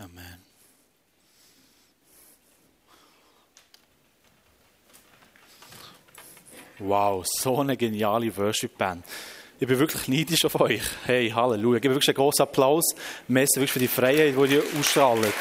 [0.00, 0.38] Amen.
[6.78, 9.04] Wow, so eine geniale Worship-Band.
[9.58, 10.80] Ich bin wirklich neidisch auf euch.
[11.04, 11.76] Hey, Halleluja.
[11.76, 12.94] Ich gebe wirklich einen großen Applaus.
[13.28, 15.34] Merci wirklich für die Freiheit, die ihr ausstrahlt.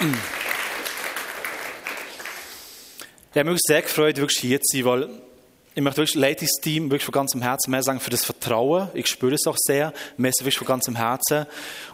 [3.34, 5.08] Ich habe mich sehr gefreut, wirklich hier zu sein, weil
[5.74, 8.88] ich möchte wirklich Ladies Team wirklich von ganzem Herzen mehr sagen für das Vertrauen.
[8.92, 9.92] Ich spüre es auch sehr.
[10.18, 11.46] Merci wirklich von ganzem Herzen.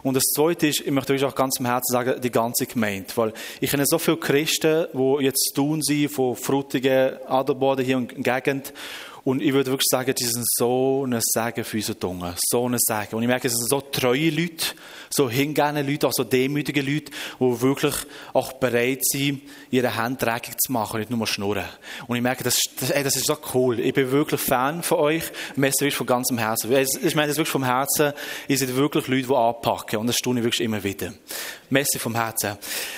[0.03, 3.07] Und das Zweite ist, ich möchte wirklich auch ganzem Herzen sagen, die ganze Gemeinde.
[3.15, 8.23] Weil ich kenne so viele Christen, die jetzt tun sie von Frutigen, Adelboden hier in
[8.23, 8.73] der Gegend.
[9.23, 12.35] Und ich würde wirklich sagen, die sind so ein Segen für unsere Zunge.
[12.49, 13.15] So ein Segen.
[13.15, 14.65] Und ich merke, es sind so treue Leute,
[15.09, 17.95] so hingehende Leute, auch so demütige Leute, die wirklich
[18.33, 20.25] auch bereit sind, ihre Hände
[20.57, 21.65] zu machen nicht nur schnurren.
[22.07, 23.79] Und ich merke, das, das, ey, das ist so cool.
[23.79, 25.23] Ich bin wirklich Fan von euch.
[25.55, 26.71] Messer wirklich von ganzem Herzen.
[26.71, 28.13] Ich meine das wirklich vom Herzen.
[28.47, 29.99] Ihr seid wirklich Leute, die anpacken.
[29.99, 31.13] Und das tue ich wirklich immer wieder.
[31.69, 32.57] Messi vom Herzen.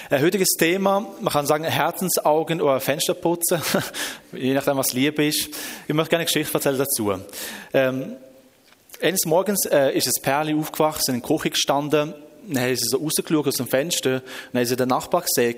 [0.10, 3.62] Ein heutiges Thema, man kann sagen Herzensaugen oder Fensterputzen,
[4.34, 5.50] je nachdem, was Liebe ist.
[5.88, 7.14] Ich möchte gerne eine Geschichte erzählen dazu.
[7.74, 8.16] Ähm,
[9.02, 12.14] eines Morgens äh, ist ein Pärchen aufgewacht, sind in der Küche gestanden,
[12.48, 15.56] dann haben sie so rausgeschaut aus dem Fenster, dann haben sie den Nachbar gesehen,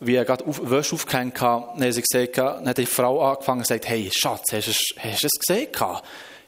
[0.00, 3.22] wie er gerade auf, Wäsche aufgehängt hat, dann haben sie gesehen, dann hat die Frau
[3.30, 5.68] angefangen und gesagt, hey Schatz, hast du, hast du es gesehen?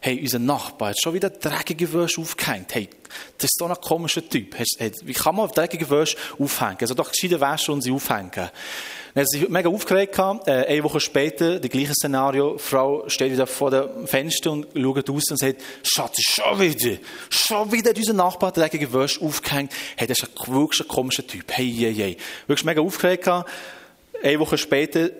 [0.01, 2.75] Hey, unser Nachbar hat schon wieder dreckige Wäsche aufgehängt.
[2.75, 2.89] Hey,
[3.37, 4.57] das ist so ein komischer Typ.
[5.05, 6.79] Wie kann man dreckige Wäsche aufhängen?
[6.81, 8.31] Also doch gescheite Wäsche und sie aufhängen.
[8.33, 10.19] Dann hat sich mega aufgeregt.
[10.19, 12.55] Äh, eine Woche später, das gleiche Szenario.
[12.55, 16.99] Die Frau steht wieder vor dem Fenster und schaut raus und sagt, Schatz, schon wieder,
[17.29, 19.73] schon wieder unser Nachbar dreckige Wäsche aufgehängt.
[19.97, 21.45] Hey, das ist wirklich ein komischer Typ.
[21.51, 22.17] Hey, hey, hey.
[22.47, 23.29] Wirklich mega aufgeregt.
[23.29, 25.11] Eine Woche später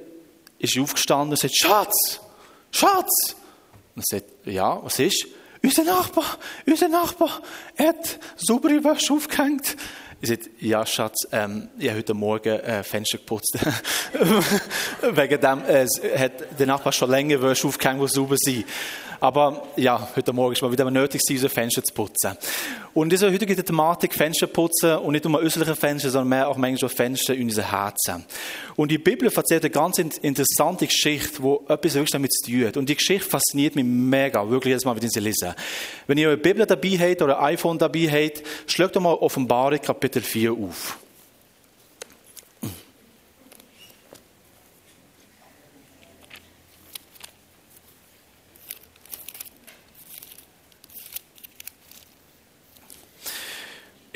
[0.59, 2.21] ist sie aufgestanden und sagt, Schatz,
[2.71, 3.37] Schatz,
[4.01, 5.27] und sagt, ja, was ist?
[5.63, 6.25] Unser Nachbar,
[6.67, 7.43] unser Nachbar,
[7.79, 9.77] hat saubere Wäsche aufgehängt.
[10.23, 13.59] Ich sage, ja, Schatz, ähm, ich habe heute Morgen äh, Fenster geputzt.
[15.03, 15.87] Wegen dem äh,
[16.19, 18.65] hat der Nachbar schon länger Wäsche aufgehängt, die sauber sind.
[19.21, 22.39] Aber ja, heute Morgen ist mal wieder nötig, unser Fenster zu putzen.
[22.95, 26.89] Und diese heutige Thematik Fenster putzen und nicht nur äußerliche Fenster, sondern mehr auch manchmal
[26.89, 28.25] Fenster in unser Herzen.
[28.77, 32.77] Und die Bibel erzählt eine ganz interessante Geschichte, die etwas wirklich damit zu tun hat.
[32.79, 35.55] Und die Geschichte fasziniert mich mega, wirklich jedes Mal, wenn ich sie lese.
[36.07, 39.81] Wenn ihr eure Bibel dabei habt oder ein iPhone dabei habt, schlägt doch mal Offenbarung
[39.81, 40.99] Kapitel 4 auf.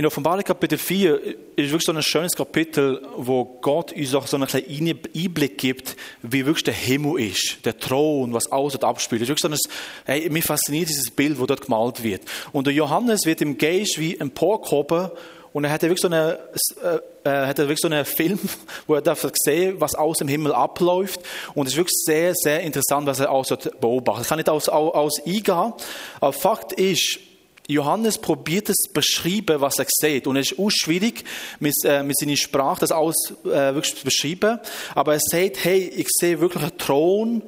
[0.04, 1.18] In Offenbarung Kapitel 4
[1.56, 5.96] ist wirklich so ein schönes Kapitel, wo Gott uns auch so einen kleinen Einblick gibt,
[6.20, 9.22] wie wirklich der Himmel ist, der Thron, was alles dort abspielt.
[9.22, 12.20] Es ist wirklich so ein, hey, mich fasziniert dieses Bild, wo dort gemalt wird.
[12.52, 15.08] Und der Johannes wird im Geist wie emporgehoben
[15.54, 18.38] und er hat wirklich so einen, äh, äh, hat wirklich so einen Film,
[18.86, 21.18] wo er darf sehen, was aus dem Himmel abläuft.
[21.54, 24.24] Und es ist wirklich sehr, sehr interessant, was er auch so beobachtet.
[24.24, 25.72] Ich kann nicht aus, aus eingehen,
[26.20, 27.20] aber Fakt ist,
[27.66, 30.26] Johannes probiert es beschreiben, was er sieht.
[30.26, 31.24] Und es ist auch schwierig,
[31.60, 34.58] mit, äh, mit seiner Sprache das alles äh, wirklich zu beschreiben.
[34.94, 37.42] Aber er sagt, hey, ich sehe wirklich einen Thron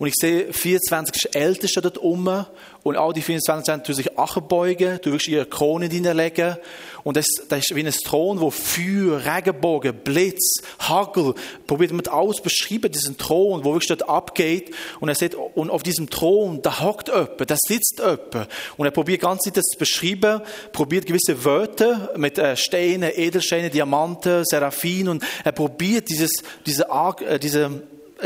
[0.00, 2.46] und ich sehe 24 Älteste dort oben
[2.82, 6.56] und all die 24 tun sich achterbeugen, du wirst ihre Krone hineinlegen.
[7.04, 11.34] Und das, das ist wie ein Thron, wo Feuer, Regenbogen, Blitz, Hagel,
[11.66, 14.74] probiert man alles beschreiben, diesen Thron, wo wirklich dort abgeht.
[15.00, 18.48] Und er sagt, und auf diesem Thron, da hockt jemand, da sitzt jemand.
[18.78, 20.40] Und er probiert ganz das zu beschreiben,
[20.72, 25.08] probiert gewisse Wörter mit äh, Steinen, Edelsteine, Diamanten, Seraphim.
[25.08, 26.32] Und er probiert dieses,
[26.64, 27.82] diese, äh, diese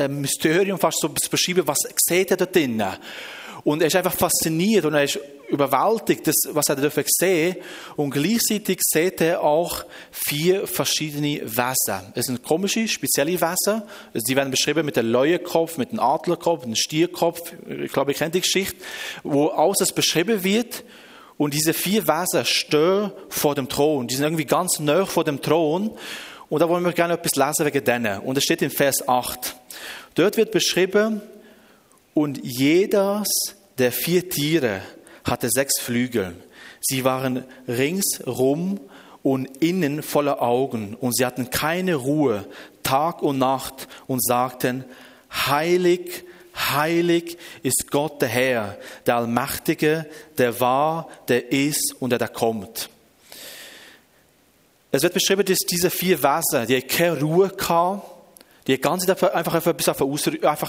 [0.08, 2.96] Mysterium fast so zu beschreiben, was sieht er da drinnen.
[3.64, 5.18] Und er ist einfach fasziniert und er ist
[5.48, 7.56] überwältigt, das, was er dürfen sehen.
[7.96, 12.12] Und gleichzeitig sieht er auch vier verschiedene Wesen.
[12.14, 13.82] Es sind komische, spezielle Wesen.
[14.12, 17.52] Die werden beschrieben mit dem Leuenkopf, mit dem Adlerkopf, mit dem Stierkopf.
[17.82, 18.76] Ich glaube, ihr kennt die Geschichte,
[19.22, 20.84] wo alles das beschrieben wird.
[21.36, 24.06] Und diese vier Wesen stehen vor dem Thron.
[24.06, 25.96] Die sind irgendwie ganz nah vor dem Thron.
[26.54, 28.20] Und da wollen wir gerne etwas lesen wegen denen.
[28.20, 29.56] Und es steht in Vers 8.
[30.14, 31.20] Dort wird beschrieben,
[32.14, 33.26] und jedes
[33.76, 34.80] der vier Tiere
[35.24, 36.36] hatte sechs Flügel.
[36.80, 38.78] Sie waren ringsrum
[39.24, 42.46] und innen voller Augen und sie hatten keine Ruhe
[42.84, 44.84] Tag und Nacht und sagten,
[45.32, 46.22] heilig,
[46.54, 50.06] heilig ist Gott der Herr, der Allmächtige,
[50.38, 52.90] der war, der ist und der da kommt.
[54.94, 58.00] Es wird beschrieben, dass diese vier Wesen, die keine Ruhe hatten,
[58.68, 60.66] Die ganze Zeit einfach etwas, einfach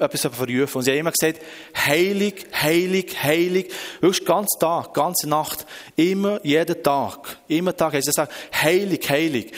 [0.00, 0.78] etwas verrufen.
[0.78, 1.40] Und sie hat immer gesagt,
[1.76, 3.72] heilig, heilig, heilig.
[4.00, 5.64] Wirklich ganz Tag, ganze Nacht.
[5.94, 7.38] Immer, jeden Tag.
[7.46, 9.52] Immer Tag hat sie gesagt, heilig, heilig.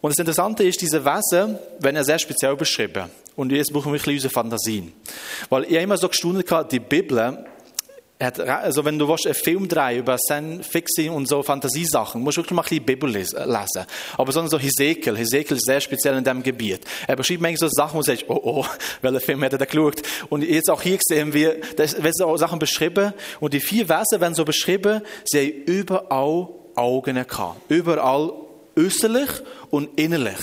[0.00, 3.10] Und das Interessante ist, diese Wesen werden sehr speziell beschrieben.
[3.34, 4.92] Und jetzt brauchen wir ein bisschen unsere Fantasien.
[5.50, 7.44] Weil ich immer so gestaunt habe, die Bibel,
[8.18, 12.56] also wenn du willst, einen Film drehen über Science-Fiction und so Fantasiesachen, musst du wirklich
[12.56, 13.86] mal ein bisschen Bibel lesen.
[14.16, 15.16] Aber sondern so Hesekiel.
[15.18, 16.80] Hesekiel ist sehr speziell in diesem Gebiet.
[17.06, 18.66] Er beschreibt manchmal so Sachen, wo du sagst, oh oh,
[19.02, 20.00] welcher Film hat er geschaut?
[20.30, 24.20] Und jetzt auch hier sehen wir, da werden so Sachen beschrieben und die vier Wesen
[24.20, 27.60] werden so beschrieben, sie haben überall Augen gehabt.
[27.70, 28.32] Überall
[28.76, 29.28] äußerlich
[29.70, 30.38] und innerlich.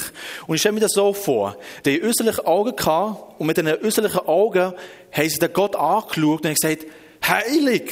[0.47, 1.57] Und ich stelle mir das so vor.
[1.85, 4.73] Die haben äußerliche Augen gehabt und mit den äußerlichen Augen
[5.11, 6.85] haben sie den Gott angeschaut und haben gesagt,
[7.27, 7.91] heilig,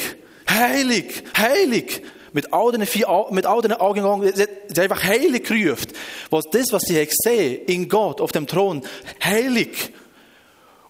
[0.49, 2.01] heilig, heilig.
[2.33, 5.91] Mit all den, vier, mit all den Augen, sie hat einfach heilig gerufen.
[6.29, 8.83] Was das, was sie gesehen in Gott auf dem Thron,
[9.21, 9.91] heilig.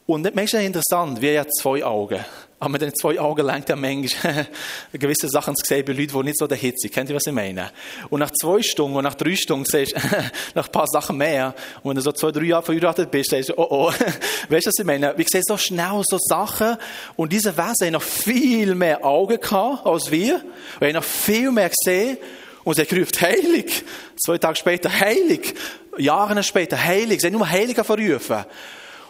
[0.06, 2.24] Und manchmal ist interessant, wir haben zwei Augen.
[2.62, 4.48] Aber mit den zwei Augen lenkt er manchmal
[4.94, 6.94] gewisse Sachen zu sehen bei Leuten, die nicht so Hitze sind.
[6.94, 7.72] Kennt ihr, was ich meine?
[8.12, 10.00] Und nach zwei Stunden und nach drei Stunden siehst du
[10.54, 11.56] noch ein paar Sachen mehr.
[11.82, 13.88] Und wenn du so zwei, drei Jahre verheiratet bist, sagst du, oh oh.
[14.50, 15.18] Weißt du, was ich meine?
[15.18, 16.78] Wir sehen so schnell so Sachen.
[17.16, 20.44] Und diese Wesen haben noch viel mehr Augen gehabt als wir.
[20.78, 22.20] Wir haben noch viel mehr gesehen.
[22.64, 23.84] Und sie gerufen, heilig.
[24.24, 25.56] Zwei Tage später, heilig.
[25.98, 27.22] Jahre später, heilig.
[27.22, 28.46] Sie haben nur Heiliger verrufen.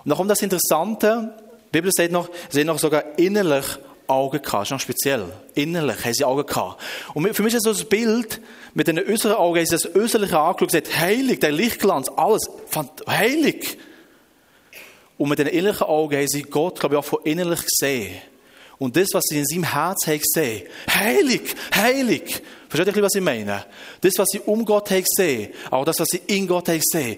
[0.05, 1.33] Und dann kommt das Interessante.
[1.71, 3.65] Die Bibel sagt noch, sie haben noch sogar innerlich
[4.07, 4.53] Augen gehabt.
[4.53, 5.25] Das ist noch speziell.
[5.55, 6.81] Innerlich haben sie Augen gehabt.
[7.13, 8.41] Und für mich ist das so ein Bild,
[8.73, 12.49] mit den äußeren Augen haben sie das Äußerliche angeschaut und gesagt, heilig, der Lichtglanz, alles,
[13.07, 13.77] heilig.
[15.17, 18.17] Und mit den innerlichen Augen haben sie Gott, glaube ich, auch von innerlich gesehen.
[18.77, 22.41] Und das, was sie in seinem Herz haben gesehen, heilig, heilig.
[22.67, 23.65] Versteht ihr, was ich meine?
[24.01, 27.17] Das, was sie um Gott haben gesehen, auch das, was sie in Gott haben gesehen,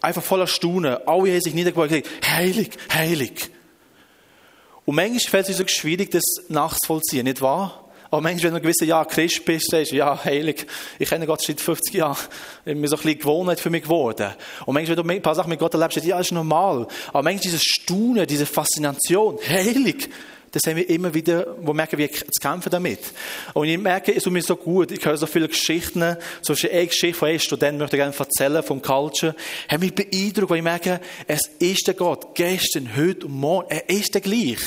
[0.00, 0.96] einfach voller Staunen.
[1.06, 3.50] Alle haben sich niedergebeugt und gesagt, heilig, heilig.
[4.84, 7.84] Und manchmal fällt es uns schwierig, das nachzuvollziehen, nicht wahr?
[8.10, 10.66] Aber manchmal, wenn du ein gewisses Jahr Christ bist, sagst du, ja, heilig,
[11.00, 12.16] ich kenne Gott seit 50 Jahren,
[12.64, 14.32] ist mir so ein bisschen Gewohnheit für mich geworden.
[14.66, 16.86] Und manchmal, wenn du ein paar Sachen mit Gott erlebst, ja, das ist normal.
[17.08, 20.10] Aber manchmal dieses Staunen, diese Faszination, heilig,
[20.54, 23.00] das haben wir immer wieder, wo wir merken, wir zu kämpfen damit.
[23.54, 26.70] Und ich merke, es tut mir so gut, ich höre so viele Geschichten, zum Beispiel
[26.70, 29.34] eine Geschichte von einem Studenten, möchte ich gerne erzählen, vom Culture,
[29.68, 33.88] hat mich beeindruckt, weil ich merke, es ist der Gott, gestern, heute und morgen, er
[33.90, 34.60] ist der gleich.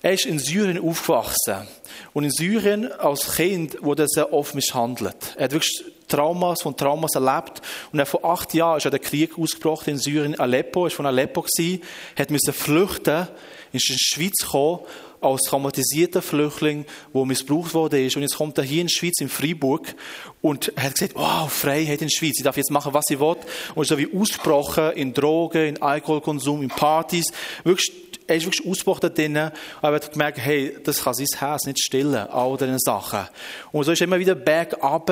[0.00, 1.68] Er ist in Syrien aufgewachsen.
[2.12, 5.34] Und in Syrien als Kind wurde er sehr oft misshandelt.
[5.36, 7.60] Er hat wirklich Traumas von Traumas erlebt.
[7.92, 11.06] Und er vor acht Jahren ist er der Krieg ausgebrochen in Syrien, Aleppo, ist von
[11.06, 11.82] Aleppo gewesen,
[12.16, 13.28] hat müssen flüchten
[13.72, 14.80] ist in die Schweiz gekommen,
[15.20, 18.16] als traumatisierter Flüchtling, der missbraucht worden ist.
[18.16, 19.94] Und jetzt kommt er hier in die Schweiz, in Freiburg,
[20.40, 22.34] und er hat gesagt, wow, Freiheit in der Schweiz.
[22.36, 23.36] Ich darf jetzt machen, was ich will.
[23.74, 27.32] Und ist so wie ausgebrochen in Drogen, in Alkoholkonsum, in Partys.
[27.64, 27.92] Wirklich,
[28.26, 29.50] er ist wirklich ausgebrochen da drinnen.
[29.82, 33.28] Aber er hat gemerkt, hey, das kann sein Herz nicht stillen, all diese Sachen.
[33.72, 35.10] Und so ist er immer wieder bergab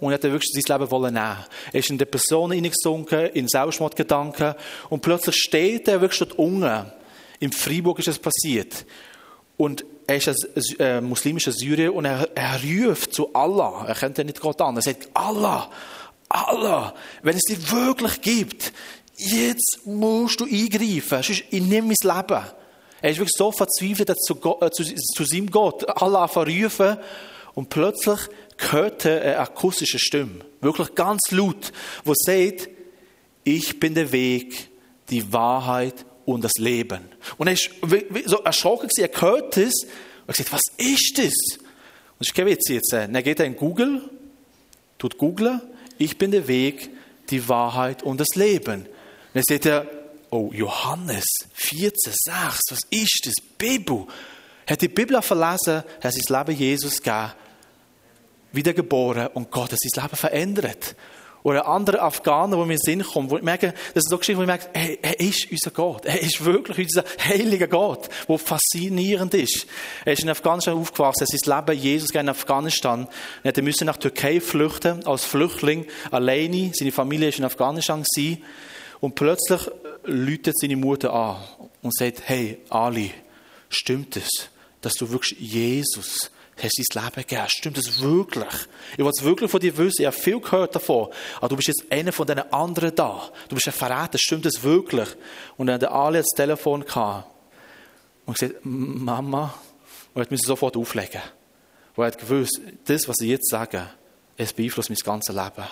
[0.00, 1.44] und er hat wirklich sein Leben wollen nehmen.
[1.72, 4.54] Er ist in Depressionen hineingesunken, in Selbstmordgedanken
[4.90, 6.92] und plötzlich steht er wirklich dort unten
[7.40, 8.84] in Freiburg ist es passiert.
[9.56, 13.84] Und er ist ein äh, muslimischer Syrer und er, er ruft zu Allah.
[13.86, 14.76] Er kennt ja nicht Gott an.
[14.76, 15.70] Er sagt, Allah,
[16.28, 18.72] Allah, wenn es dich wirklich gibt,
[19.16, 21.22] jetzt musst du eingreifen.
[21.22, 22.44] Sonst ich nehme mein Leben.
[23.00, 25.88] Er ist wirklich so verzweifelt zu, Gott, äh, zu, zu seinem Gott.
[26.00, 26.96] Allah verrufen.
[27.54, 28.20] Und plötzlich
[28.70, 30.44] hört er eine akustische Stimme.
[30.60, 31.72] Wirklich ganz laut.
[32.04, 32.68] Wo sagt,
[33.44, 34.70] ich bin der Weg,
[35.10, 37.08] die Wahrheit und das Leben.
[37.38, 37.70] Und er ist
[38.26, 41.32] so erschrocken, er hört es und er sagt, was ist das?
[42.18, 42.92] Und ich kein Witz jetzt.
[42.92, 44.02] Dann geht in Google,
[44.98, 45.62] tut Google,
[45.96, 46.90] ich bin der Weg,
[47.30, 48.82] die Wahrheit und das Leben.
[48.82, 48.88] Und
[49.32, 49.86] dann sieht er,
[50.28, 53.34] oh, Johannes 14, 6, was ist das?
[53.56, 54.06] Bibel.
[54.66, 57.32] Er hat die Bibel verlesen, er hat sein Leben Jesus gegeben,
[58.52, 60.94] wiedergeboren und Gott hat sein Leben verändert.
[61.48, 64.36] Oder andere Afghaner, die mir in Sinn kommen, wo ich merke, das ist so Geschichte,
[64.36, 66.04] wo ich merke, hey, er ist unser Gott.
[66.04, 69.66] Er ist wirklich unser heiliger Gott, der faszinierend ist.
[70.04, 73.08] Er ist in Afghanistan aufgewachsen, er ist sein Leben Jesus in Afghanistan.
[73.42, 76.70] Er musste nach Türkei flüchten, als Flüchtling, alleine.
[76.74, 78.44] Seine Familie ist in Afghanistan gewesen.
[79.00, 79.62] Und plötzlich
[80.04, 81.36] läutet seine Mutter an
[81.80, 83.10] und sagt, hey, Ali,
[83.70, 84.50] stimmt es,
[84.82, 86.30] dass du wirklich Jesus
[86.62, 87.48] hast dein Leben gegeben.
[87.48, 88.54] Stimmt das wirklich?
[88.92, 90.02] Ich will es wirklich von dir wissen.
[90.02, 91.08] Ich habe viel gehört davon.
[91.36, 93.30] Aber du bist jetzt einer von diesen anderen da.
[93.48, 94.18] Du bist ein Verräter.
[94.18, 95.08] Stimmt das wirklich?
[95.56, 96.84] Und dann hat der Ali das Telefon.
[98.26, 99.54] Und gesagt, Mama.
[100.14, 101.22] Und er musste sofort auflegen.
[101.94, 103.88] Und er hat gewusst, das, was ich jetzt sage,
[104.36, 105.68] es beeinflusst mein ganzes Leben.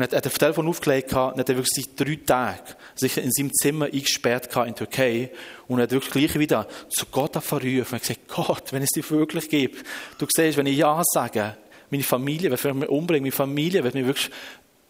[0.00, 3.52] Und er hat das Telefon aufgelegt und hat wirklich seit drei Tagen sich in seinem
[3.52, 5.30] Zimmer eingesperrt in Türkei
[5.68, 9.10] und er hat wirklich gleich wieder zu Gott verrufen und gesagt, Gott, wenn es dich
[9.10, 9.84] wirklich gibt,
[10.16, 11.54] du siehst, wenn ich Ja sage,
[11.90, 14.30] meine Familie wird mich umbringen, meine Familie wird mich wirklich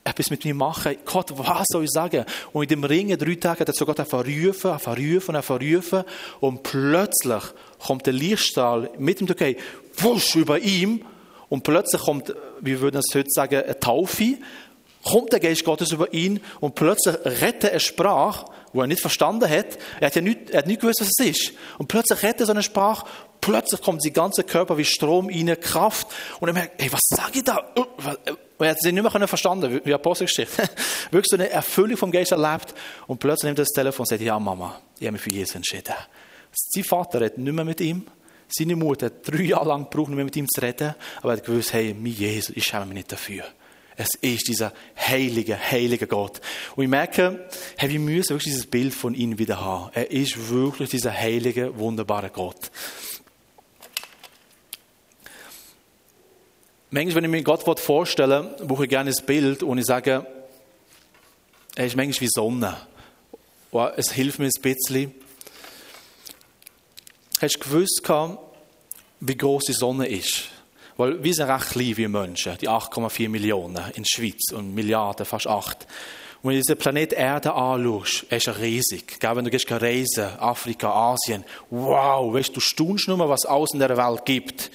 [0.05, 0.95] etwas mit mir machen.
[1.05, 2.25] Gott, was soll ich sagen?
[2.53, 6.05] Und in dem Ringen, drei Tage, hat er zu Gott verrufen, verrufen, verrufen
[6.39, 7.43] und plötzlich
[7.85, 9.57] kommt der Lichtstrahl mit dem Türkei,
[9.97, 11.05] wusch über ihm
[11.49, 14.37] und plötzlich kommt, wie würden es heute sagen, eine Taufe,
[15.05, 19.49] kommt der Geist Gottes über ihn und plötzlich rettet er Sprache, wo er nicht verstanden
[19.49, 19.79] hat.
[20.01, 21.53] Er hat ja nicht, er hat nicht gewusst, was es ist.
[21.79, 23.07] Und plötzlich rettet er so eine Sprache,
[23.41, 26.09] plötzlich kommt sein ganzer Körper wie Strom rein, Kraft.
[26.39, 27.57] Und er merkt, hey, was sage ich da?
[27.75, 27.89] Und
[28.67, 30.69] er hat sich nicht mehr verstanden, wie Apostelgeschichte.
[31.11, 32.75] Wirklich so eine Erfüllung vom Geist erlebt.
[33.07, 35.55] Und plötzlich nimmt er das Telefon und sagt, ja Mama, ich habe mich für Jesus
[35.55, 35.95] entschieden.
[36.53, 38.07] Sein Vater redet nicht mehr mit ihm.
[38.49, 40.95] Seine Mutter hat drei Jahre lang gebraucht, nicht mehr mit ihm zu reden.
[41.19, 43.45] Aber er hat gewusst, hey, mein Jesus, ich schäme mich nicht dafür.
[44.01, 46.41] Es ist dieser heilige, heilige Gott.
[46.75, 49.91] Und ich merke, hey, wir müssen wirklich dieses Bild von ihm wieder haben.
[49.93, 52.71] Er ist wirklich dieser heilige, wunderbare Gott.
[56.89, 60.27] Manchmal, wenn ich mir Gott vorstelle, brauche ich gerne ein Bild und ich sage,
[61.75, 62.79] er ist manchmal wie Sonne.
[63.71, 65.15] Und es hilft mir ein bisschen.
[67.39, 68.03] Hast du gewusst,
[69.21, 70.49] wie groß die Sonne ist?
[71.01, 75.25] Weil wir sind recht klein wie Menschen, die 8,4 Millionen in der Schweiz und Milliarden,
[75.25, 75.87] fast 8.
[76.43, 79.17] Und wenn du den Planet Erde anschaust, ist er riesig.
[79.19, 83.97] Wenn du gehst reisen, Afrika, Asien, wow, weißt, du staunst nur, was alles in der
[83.97, 84.71] Welt gibt.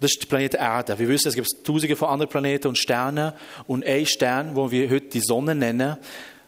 [0.00, 0.98] Das ist der Planet Erde.
[0.98, 3.32] Wir wissen, es gibt tausende von anderen Planeten und Sternen.
[3.68, 5.98] Und ein Stern, wo wir heute die Sonne nennen,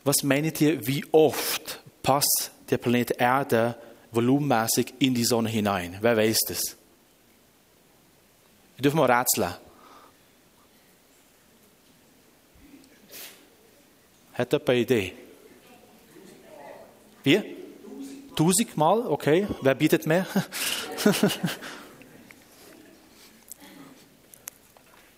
[0.03, 3.77] was meint ihr, wie oft passt der Planet Erde
[4.11, 5.97] volumenmäßig in die Sonne hinein?
[6.01, 6.77] Wer weiß das?
[8.77, 9.55] Wir dürfen mal rätseln.
[14.35, 15.13] Hat jemand eine Idee?
[17.25, 17.57] Wie?
[18.37, 19.01] Tausendmal?
[19.07, 19.47] Okay.
[19.63, 20.27] Wer bietet mehr?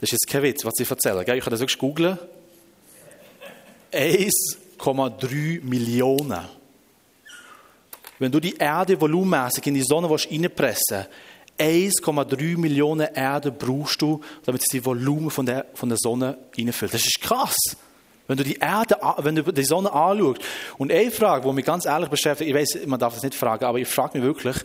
[0.00, 1.22] Das ist jetzt kein Witz, was ich erzähle.
[1.22, 2.16] Ich kann das wirklich googeln.
[3.92, 6.38] 1,3 Millionen.
[8.20, 11.10] Wenn du die Erde volumenmäßig in die Sonne reinpressen willst,
[11.58, 16.94] 1,3 Millionen Erde brauchst du, damit es die Volumen von der, von der Sonne reinfüllt.
[16.94, 17.56] Das ist krass.
[18.26, 20.42] Wenn du die Erde, wenn du die Sonne anschaust.
[20.76, 23.64] Und eine Frage, die mich ganz ehrlich beschäftigt, ich weiß, man darf das nicht fragen,
[23.64, 24.56] aber ich frage mich wirklich,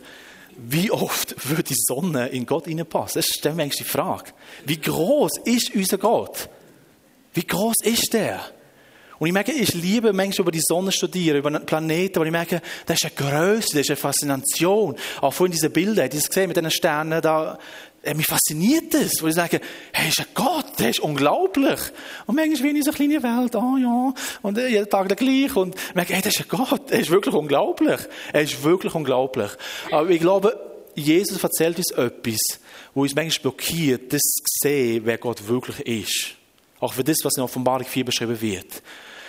[0.56, 3.20] wie oft würde die Sonne in Gott hineinpassen?
[3.20, 4.30] Das ist eigentlich die Frage.
[4.64, 6.48] Wie groß ist unser Gott?
[7.32, 8.40] Wie groß ist der?
[9.18, 12.32] Und ich merke, ich liebe manchmal über die Sonne studieren, über den Planeten, weil ich
[12.32, 14.96] merke, das ist eine Größe, das ist eine Faszination.
[15.20, 17.58] Auch vorhin diese Bilder, die ich gesehen mit den Sternen da,
[18.14, 19.60] mich fasziniert das, wo ich sage,
[19.92, 21.80] hey, ist ein Gott, der ist unglaublich.
[22.26, 25.16] Und manchmal bin ich so eine kleine Welt, oh, ja, und äh, jeden Tag der
[25.16, 25.56] gleich.
[25.56, 28.00] Und ich merke, hey, das ist ein Gott, er ist wirklich unglaublich.
[28.32, 29.50] Er ist wirklich unglaublich.
[29.90, 30.58] Aber ich glaube,
[30.94, 32.60] Jesus erzählt uns etwas,
[32.92, 36.36] wo uns manchmal blockiert, das zu sehen, wer Gott wirklich ist.
[36.84, 38.82] Auch für das, was in Offenbarung 4 beschrieben wird.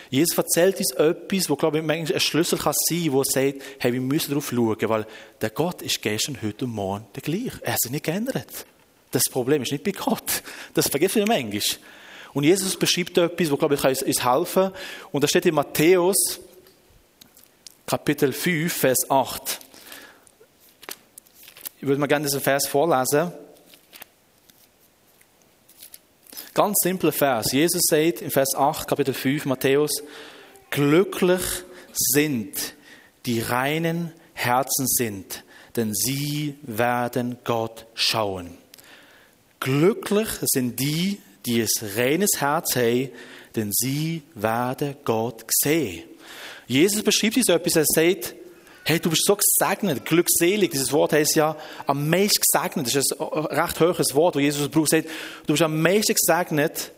[0.09, 3.93] Jesus erzählt uns etwas, wo, glaube ich, ein Schlüssel kann sein wo er sagt, hey,
[3.93, 5.07] wir müssen darauf schauen, weil
[5.39, 7.57] der Gott ist gestern, heute und morgen der gleiche.
[7.61, 8.65] Er hat sich nicht geändert.
[9.11, 10.43] Das Problem ist nicht bei Gott.
[10.73, 11.61] Das vergessen wir manchmal.
[12.33, 14.71] Und Jesus beschreibt etwas, wo, glaube ich, uns, uns helfen
[15.13, 16.41] Und da steht in Matthäus,
[17.85, 19.59] Kapitel 5, Vers 8.
[21.79, 23.31] Ich würde mal gerne diesen Vers vorlesen.
[26.55, 27.51] Ganz simpler Vers.
[27.51, 29.91] Jesus sagt in Vers 8, Kapitel 5, Matthäus,
[30.69, 31.41] glücklich
[31.93, 32.75] sind,
[33.25, 35.43] die reinen Herzen sind,
[35.75, 38.57] denn sie werden Gott schauen.
[39.59, 43.09] Glücklich sind die, die es reines Herz haben,
[43.57, 46.05] denn sie werden Gott sehen.
[46.67, 48.33] Jesus beschreibt uns etwas, er sagt,
[48.87, 50.69] Hey, du bist so gesegnet, glückselig.
[50.69, 52.85] Dieses Wort heißt ja am meisten gesegnet.
[52.85, 54.89] Das ist ein recht hohes Wort, wo Jesus braucht.
[54.89, 55.09] Sagt,
[55.47, 56.91] du bist am meisten gesegnet,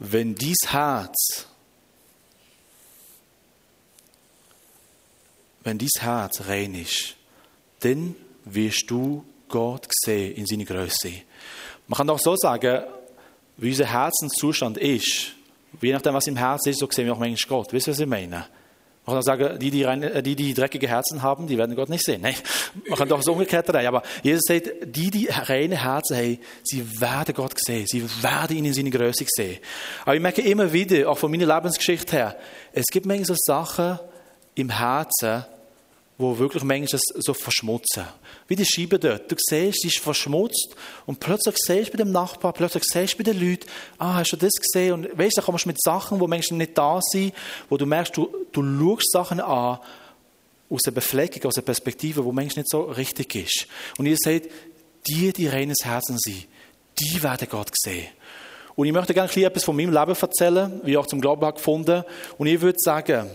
[0.00, 1.46] wenn dies Herz,
[5.62, 7.14] wenn dies Herz rein ist,
[7.78, 11.12] dann wirst du Gott sehen in seiner Größe.
[11.86, 12.82] Man kann auch so sagen,
[13.56, 15.32] wie unser Herzenszustand ist,
[15.80, 17.72] je nachdem, was im Herzen ist, so sehen wir auch manchmal Gott.
[17.72, 18.48] Wisst ihr, was ich meine?
[19.04, 21.88] Man kann sagen, die die, rein, äh, die, die dreckige Herzen haben, die werden Gott
[21.88, 22.20] nicht sehen.
[22.22, 22.36] Nein,
[22.88, 23.86] man kann doch so umgekehrt rein.
[23.86, 27.86] Aber Jesus sagt, die, die reine Herzen haben, sie werden Gott sehen.
[27.88, 29.58] Sie werden ihn in seine Größe sehen.
[30.04, 32.36] Aber ich merke immer wieder, auch von meiner Lebensgeschichte her,
[32.72, 33.98] es gibt manchmal so Sachen
[34.54, 35.44] im Herzen,
[36.18, 38.04] wo wirklich manchmal so verschmutzen.
[38.46, 39.30] Wie die Scheibe dort.
[39.30, 40.76] Du siehst, die ist verschmutzt
[41.06, 43.66] und plötzlich siehst du bei dem Nachbar, plötzlich siehst du bei den Leuten,
[43.98, 44.92] ah, hast du das gesehen?
[44.94, 47.32] Und weißt du, da kommst du mit Sachen, wo manchmal nicht da sind,
[47.68, 49.78] wo du merkst, du, du schaust Sachen an
[50.68, 53.66] aus der Befleckung, aus der Perspektive, wo manchmal nicht so richtig ist.
[53.98, 54.50] Und ihr seht,
[55.06, 56.46] die, die reines Herzen sind,
[56.98, 58.06] die werden Gott sehen.
[58.74, 61.56] Und ich möchte gerne etwas von meinem Leben erzählen, wie ich auch zum Glauben habe
[61.56, 62.04] gefunden.
[62.38, 63.28] Und ich würde sagen,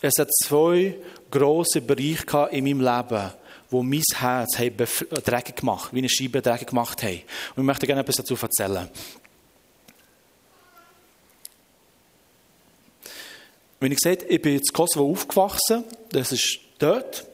[0.00, 0.96] es hat zwei
[1.30, 3.32] grosse Bereiche in meinem Leben,
[3.70, 4.56] wo mein Herz
[5.24, 7.22] dreckig gemacht wie eine Scheibe dreckig gemacht haben.
[7.54, 8.88] Und ich möchte gerne etwas dazu erzählen.
[13.80, 17.26] Wenn ich gesagt ich bin in Kosovo aufgewachsen, das ist dort.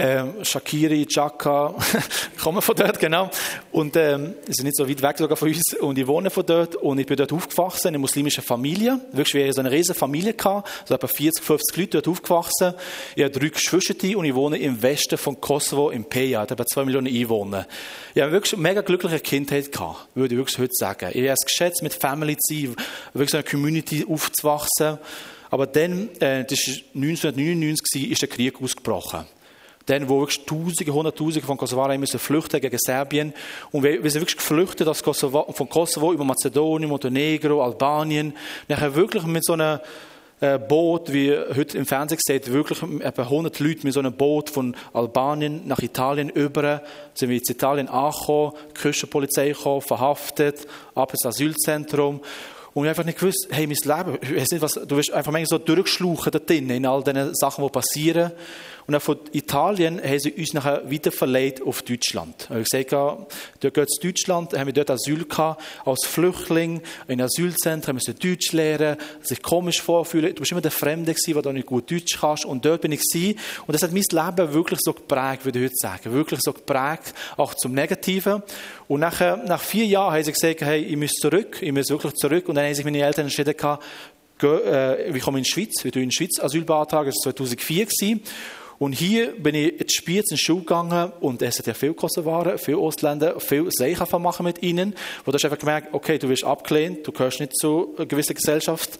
[0.00, 1.74] Ähm, Shakiri, Chaka,
[2.40, 3.30] kommen von dort, genau.
[3.72, 5.74] Und ähm, sind nicht so weit weg sogar von uns.
[5.80, 6.76] Und ich wohne von dort.
[6.76, 9.00] Und ich bin dort aufgewachsen in einer muslimischen Familie.
[9.10, 10.68] Wirklich, wir so eine riesige Familie gehabt.
[10.86, 12.74] So etwa 40, 50 Leute dort aufgewachsen.
[13.16, 16.46] Ich habe drei Geschwister und ich wohne im Westen von Kosovo, im Peja.
[16.46, 17.66] Da habe zwei Millionen Einwohner.
[18.14, 21.10] Ich habe wirklich eine mega glückliche Kindheit gehabt, würde ich wirklich heute sagen.
[21.12, 22.76] Ich habe es geschätzt, mit Family zu sein,
[23.14, 24.98] wirklich so eine Community aufzuwachsen.
[25.50, 29.26] Aber dann, äh, das war 1999, ist der Krieg ausgebrochen
[29.88, 33.32] dann, wo wirklich Tausende, Hunderttausende von Kosovaren müssen flüchten gegen Serbien.
[33.72, 38.34] Und wir, wir sind wirklich geflüchtet aus Kosovo, von Kosovo über Mazedonien, Montenegro, Albanien.
[38.68, 39.80] Nachher wirklich mit so einem
[40.40, 44.50] äh, Boot, wie heute im Fernsehen sieht, wirklich etwa 100 Leute mit so einem Boot
[44.50, 46.82] von Albanien nach Italien über,
[47.14, 52.20] sind wir in Italien angekommen, Küstenpolizei gekommen, verhaftet, ab ins Asylzentrum.
[52.74, 54.18] Und ich einfach nicht gewusst, hey, mein Leben,
[54.86, 58.32] du wirst einfach manchmal so durchgeschlauchen da drin, in all diesen Sachen, die passieren.
[58.88, 62.48] Und dann von Italien haben sie uns nachher wieder verleiht auf Deutschland.
[62.50, 67.96] Ich gesagt, dort geht es Deutschland, haben wir dort Asyl gehabt, als Flüchtling, in Asylzentren,
[67.96, 70.34] müssen Deutsch lernen, sich komisch vorfühlen.
[70.34, 72.46] Du bist immer der Fremde gewesen, der da nicht gut Deutsch kannst.
[72.46, 73.38] Und dort bin ich gewesen.
[73.66, 76.14] Und das hat mein Leben wirklich so geprägt, würde ich heute sagen.
[76.14, 78.42] Wirklich so geprägt, auch zum Negativen.
[78.86, 82.14] Und nachher, nach vier Jahren haben sie gesagt, hey, ich muss zurück, ich muss wirklich
[82.14, 82.48] zurück.
[82.48, 83.54] Und dann haben sich meine Eltern entschieden,
[84.42, 87.36] äh, ich komme in die Schweiz, wir tun in die Schweiz Asyl beantragen, das war
[87.36, 88.22] 2004 gewesen.
[88.78, 91.94] Und hier bin ich in Spiez in die Schule gegangen und es hat ja viele
[91.94, 94.94] Kosovaren, viele Ostländer, viele Sachen machen mit ihnen,
[95.24, 98.34] wo du hast einfach gemerkt, okay, du wirst abgelehnt, du gehörst nicht zu einer gewissen
[98.34, 98.98] Gesellschaft,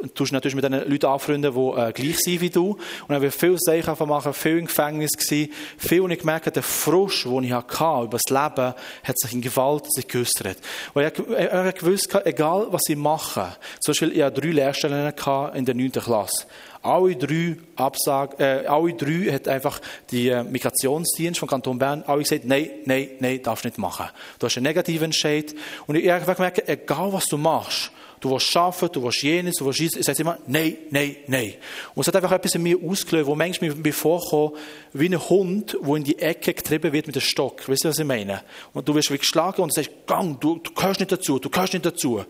[0.00, 2.70] du tust natürlich mit den Leuten anfreunden, die äh, gleich sind wie du.
[2.70, 6.54] Und dann habe ich viele Sachen machen, viel im Gefängnis gewesen, viel, und ich gemerkt
[6.54, 10.58] der Frosch, den ich hatte über das Leben, hat sich in Gewalt geäussert.
[10.94, 14.50] Und ich, ich, ich habe gewusst, egal was ich mache, zum Beispiel, ich hatte drei
[14.50, 15.12] Lehrstellen
[15.54, 15.92] in der 9.
[15.92, 16.46] Klasse.
[16.82, 22.22] Alle drei Absag, äh, alle drei hat einfach die äh, Migrationsdienst von Kanton Bern alle
[22.22, 24.06] gesagt, nein, nein, nein, darfst nicht machen.
[24.38, 25.54] Du hast einen negativen Entscheid.
[25.86, 27.90] Und ich habe gemerkt, egal was du machst,
[28.20, 31.54] du willst arbeiten, du willst jenes, du willst jenes, ich sage immer, nein, nein, nein.
[31.94, 34.58] Und es hat einfach etwas in mir ausgelöst, wo manchmal mir vorkommt,
[34.92, 37.68] wie ein Hund, der in die Ecke getrieben wird mit dem Stock.
[37.68, 38.42] Weißt du, was ich meine?
[38.72, 41.72] Und du wirst wie geschlagen und sagst, gang, du, du gehörst nicht dazu, du gehörst
[41.72, 42.24] nicht dazu.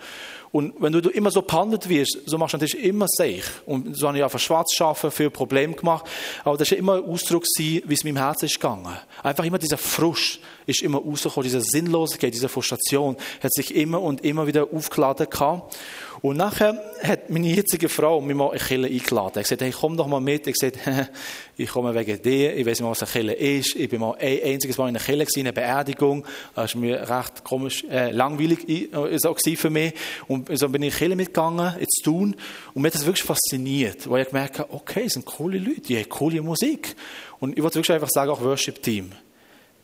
[0.53, 3.45] Und wenn du immer so behandelt wirst, so machst du natürlich immer sich.
[3.67, 6.07] Und so habe ich auch von schwarz arbeiten, viel Probleme gemacht.
[6.45, 8.89] Aber das war immer ein Ausdruck, wie es meinem Herzen ist gegangen.
[9.23, 14.25] Einfach immer dieser Frust ist immer rausgekommen, diese Sinnlosigkeit, diese Frustration hat sich immer und
[14.25, 15.77] immer wieder aufgeladen gehabt.
[16.23, 19.37] Und nachher hat meine jetzige Frau mich mal in Kille eingeladen.
[19.37, 20.47] Er gesagt, hey, komm doch mal mit.
[20.47, 20.79] Ich gesagt,
[21.57, 22.55] ich komme wegen dir.
[22.57, 23.75] Ich weiß nicht, was eine Kille ist.
[23.75, 26.27] Ich bin mal ein einziges Mal in einer Kille gewesen, eine Beerdigung.
[26.55, 29.95] Das war mir recht komisch, äh, langweilig äh, so für mich.
[30.29, 32.37] Und so bin ich in Kille mitgegangen, ins Tun.
[32.75, 35.81] Und mir hat das wirklich fasziniert, weil ich gemerkt habe, okay, es sind coole Leute,
[35.81, 36.97] die haben coole Musik.
[37.39, 39.13] Und ich wollte wirklich einfach sagen, auch Worship-Team.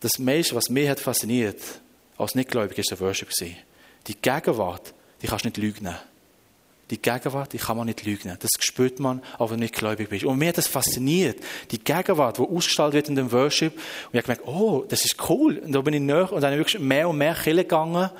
[0.00, 1.60] Das meiste, was mich hat fasziniert,
[2.18, 3.30] als Nichtgläubig, ist der Worship.
[4.06, 5.88] Die Gegenwart, die kannst du nicht lügen.
[6.90, 8.36] Die Gegenwart, die kann man nicht lügen.
[8.38, 10.24] Das spürt man, auch wenn du nicht gläubig bist.
[10.24, 11.38] Und mir hat das fasziniert.
[11.72, 13.74] Die Gegenwart, die ausgestrahlt wird in dem Worship.
[13.74, 15.58] Und ich habe gemerkt, oh, das ist cool.
[15.58, 18.10] Und da bin ich näher und dann wirklich mehr und mehr Kille gegangen.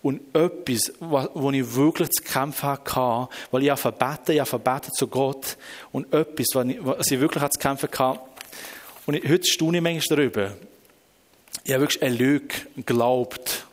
[0.00, 5.58] Und etwas, wo ich wirklich zu kämpfen hatte, weil ich verbeten, ich verbeten zu Gott.
[5.92, 8.20] Und etwas, was ich wirklich zu kämpfen hatte.
[9.04, 10.54] Und ich, heute staune ich manchmal darüber.
[11.64, 13.66] Ich habe wirklich eine Lüge geglaubt.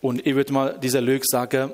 [0.00, 1.72] Und ich würde mal dieser Lüge sagen,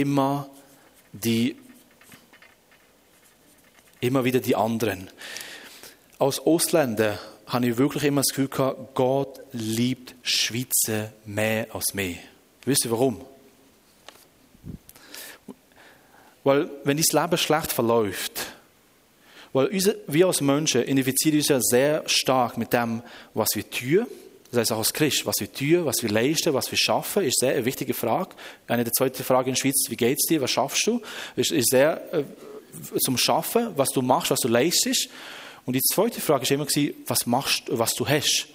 [0.00, 0.48] immer
[1.12, 1.56] die,
[4.00, 5.10] immer wieder die anderen.
[6.18, 12.18] Als Ausländer habe ich wirklich immer das Gefühl gehabt, Gott liebt Schweizer mehr als mich.
[12.64, 13.24] Wisst ihr warum?
[16.42, 18.54] Weil, wenn dein Leben schlecht verläuft,
[19.52, 19.70] weil
[20.08, 23.02] wir als Menschen identifizieren uns ja sehr stark mit dem,
[23.34, 24.06] was wir tun,
[24.50, 27.40] Das heißt auch als Christ, was wir tun, was wir leisten, was wir schaffen, ist
[27.40, 28.30] sehr eine wichtige Frage.
[28.68, 31.00] Eine der zweiten Fragen in der Schweiz, wie geht es dir, was schaffst du,
[31.34, 32.24] ist, ist sehr äh,
[32.98, 35.08] zum Schaffen, was du machst, was du leistest.
[35.66, 36.66] Und die zweite Frage war immer,
[37.06, 38.48] was machst was du hast.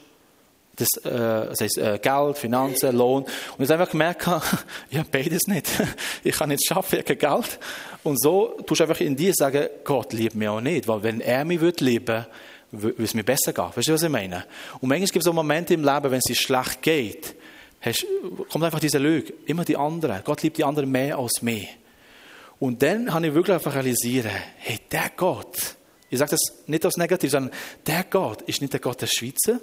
[0.75, 1.10] Das, äh,
[1.49, 3.23] das heisst, äh, Geld, Finanzen, Lohn.
[3.23, 4.21] Und ich habe einfach gemerkt,
[4.89, 5.67] ich habe beides nicht.
[6.23, 7.60] Ich kann nicht arbeiten, ich habe kein Geld.
[8.04, 10.88] Und so tust du einfach in dir sagen, Gott liebt mich auch nicht.
[10.88, 12.28] Weil wenn er mich lieben würde,
[12.72, 13.72] würde es mir besser gehen.
[13.74, 14.46] Weißt du, was ich meine?
[14.80, 17.36] Und manchmal gibt es so Momente im Leben, wenn es dir schlecht geht,
[17.82, 18.06] hast,
[18.50, 19.34] kommt einfach diese Lüge.
[19.46, 20.22] Immer die anderen.
[20.24, 21.68] Gott liebt die anderen mehr als mich.
[22.60, 24.28] Und dann habe ich wirklich einfach realisiert,
[24.58, 25.76] hey, der Gott,
[26.10, 27.54] ich sage das nicht als negativ, sondern
[27.88, 29.60] der Gott ist nicht der Gott der Schweizer,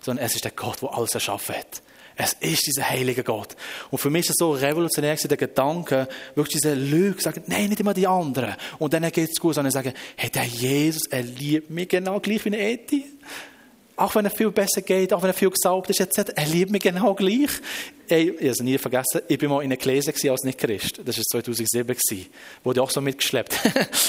[0.00, 1.82] sondern es ist der Gott, der alles erschaffen hat.
[2.18, 3.54] Es ist dieser heilige Gott.
[3.90, 7.80] Und für mich ist es so revolutionär, der Gedanke, wirklich diese Lüge, sagen, nein, nicht
[7.80, 8.54] immer die anderen.
[8.78, 12.42] Und dann geht es gut, sondern sagen, hey, der Jesus, er liebt mich genau gleich
[12.46, 13.04] wie eine Eti.
[13.96, 16.70] Auch wenn er viel besser geht, auch wenn er viel gesaubt ist, etc., er liebt
[16.70, 17.50] mich genau gleich.
[18.08, 21.00] Ey, ich habe es nie vergessen, ich bin mal in einer Gläser als Nicht-Christ.
[21.04, 21.96] Das war 2007,
[22.64, 23.58] wurde auch so mitgeschleppt.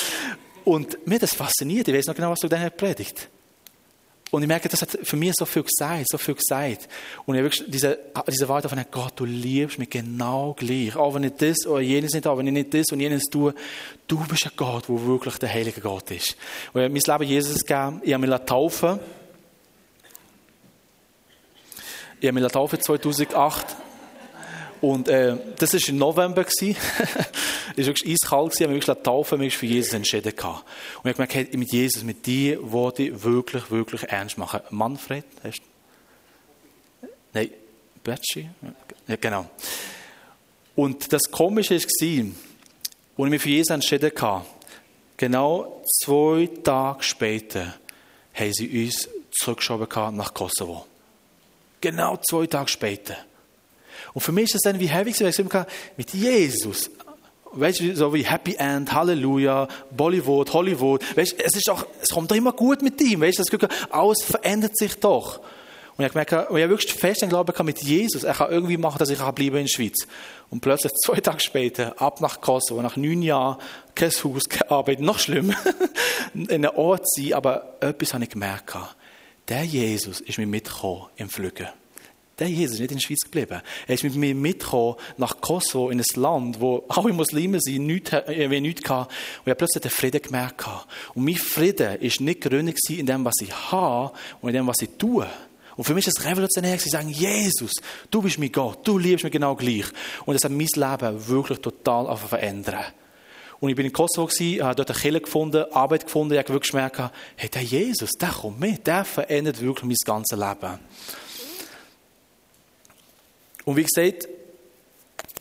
[0.63, 1.87] Und mir das fasziniert.
[1.87, 3.29] Ich weiß noch genau, was du dann predigt
[4.29, 6.89] und ich merke, das hat für mich so viel gesagt, so viel gesagt.
[7.25, 10.95] Und ich wirklich diese, diese Worte von Gott, du liebst mich genau gleich.
[10.97, 13.53] Auch wenn ich das oder jenes nicht habe, wenn ich nicht das und jenes tue,
[14.07, 16.35] du bist ein Gott, der wirklich der heilige Gott ist.
[16.73, 18.99] Und ich habe mein Leben Jesus gegeben, ich habe mich taufen.
[22.19, 23.86] Ich habe mich taufen 2008.
[24.81, 26.45] Und äh, das war im November.
[26.45, 26.75] es war
[27.75, 28.53] wirklich eiskalt.
[28.55, 30.35] Ich habe mich wirklich taufen, mich für Jesus entschieden.
[30.35, 30.65] Gehabt.
[31.03, 34.61] Und ich habe gemerkt, mit Jesus, mit dir wollte ich wirklich, wirklich ernst machen.
[34.69, 37.07] Manfred, hast du?
[37.33, 37.49] Nein,
[38.03, 38.49] Betschi?
[39.07, 39.49] Ja, genau.
[40.75, 42.25] Und das Komische war, als ich
[43.17, 44.45] mich für Jesus entschieden habe,
[45.17, 47.73] genau zwei Tage später
[48.33, 50.85] haben sie uns zurückgeschoben nach Kosovo.
[51.81, 53.17] Genau zwei Tage später.
[54.17, 56.89] Und für mich ist das dann wie heavy weil ich mit Jesus,
[57.51, 62.31] weißt du, so wie Happy End, Halleluja, Bollywood, Hollywood, weißt es ist doch, es kommt
[62.31, 65.39] doch immer gut mit ihm, weißt du, alles verändert sich doch.
[65.97, 68.97] Und ich merke, und ich wirklich fest den Glauben mit Jesus, er kann irgendwie machen,
[68.97, 70.07] dass ich bleiben in der Schweiz.
[70.49, 73.57] Und plötzlich zwei Tage später, ab nach Kosovo, nach neun Jahren,
[73.93, 75.53] kein Haus, keine Arbeit, noch schlimmer,
[76.33, 78.75] in einem Ort sein, aber etwas habe ich gemerkt.
[79.47, 81.67] Der Jesus ist mir mitgekommen im Flügen.
[82.39, 83.61] Der Jesus ist nicht in der Schweiz geblieben.
[83.87, 88.13] Er ist mit mir mitgekommen nach Kosovo, in ein Land, wo alle Muslime sind, nichts,
[88.13, 89.09] äh, nichts hatten.
[89.09, 90.67] Und ich habe plötzlich den Frieden gemerkt.
[91.15, 94.81] Und mein Frieden war nicht gegründet in dem, was ich habe und in dem, was
[94.81, 95.27] ich tue.
[95.75, 97.71] Und für mich ist es revolutionär, zu sagen, Jesus,
[98.11, 99.85] du bist mein Gott, du liebst mich genau gleich.
[100.25, 102.93] Und das hat mein Leben wirklich total verändert.
[103.59, 106.71] Und ich bin in Kosovo, habe dort eine Kirche gefunden, Arbeit gefunden, ich habe wirklich
[106.71, 107.01] gemerkt,
[107.35, 110.79] hey, der Jesus, der kommt mit, der verändert wirklich mein ganzes Leben.
[113.67, 114.29] Und wie gesagt,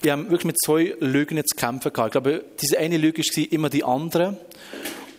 [0.02, 2.08] wir haben wirklich mit zwei Lügen zu kämpfen gehabt.
[2.08, 4.36] Ich glaube, diese eine Lüge war immer die andere.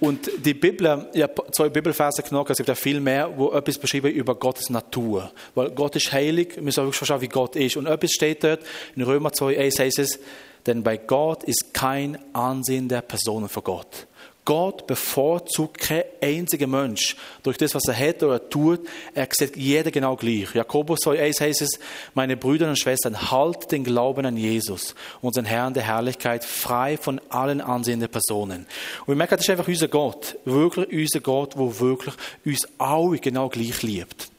[0.01, 3.77] Und die Bibel, ich habe zwei Bibelverse genommen, es gibt ja viel mehr, wo etwas
[3.77, 5.31] beschrieben über Gottes Natur.
[5.55, 7.77] Weil Gott ist heilig, wir müssen wirklich verstehen, wie Gott ist.
[7.77, 8.59] Und etwas steht dort,
[8.97, 10.19] in Römer 2, 1 heißt es,
[10.65, 14.05] denn bei Gott ist kein Ansehen der Personen vor Gott.
[14.47, 18.79] Gott bevorzugt kein einziger Mensch durch das, was er hat oder tut.
[19.13, 20.55] Er sieht jeder genau gleich.
[20.55, 21.79] Jakobus 2,1 heißt es,
[22.13, 27.19] meine Brüder und Schwestern, halt den Glauben an Jesus, unseren Herrn der Herrlichkeit, frei von
[27.27, 28.67] allen ansehenden Personen.
[29.01, 30.37] Und wir merken, das ist einfach unser Gott.
[30.45, 34.29] Wirklich unser Gott, der wirklich uns alle genau gleich liebt.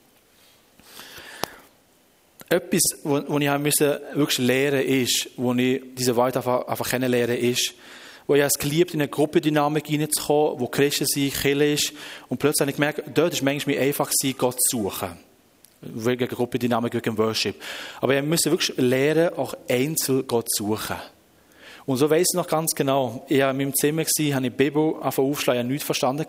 [2.49, 7.75] Etwas, was ich wirklich lernen musste, ist, wo ich diese Wahrheit einfach, kennenlernen, ist,
[8.29, 11.93] wo ich es geliebt, in eine Gruppendynamik reinzukommen, wo Christen sind, Kirche ist.
[12.29, 15.09] Und plötzlich habe ich gemerkt, dort ist manchmal einfach Gott zu suchen.
[15.81, 17.57] Wegen Gruppendynamik, wegen Worship.
[18.01, 20.97] Aber wir müssen wirklich lernen, auch einzeln Gott zu suchen.
[21.87, 24.97] Und so weiss ich noch ganz genau, ich war in meinem Zimmer, habe die Bibel
[25.01, 26.27] auf aufschlagen, ich habe nichts verstanden,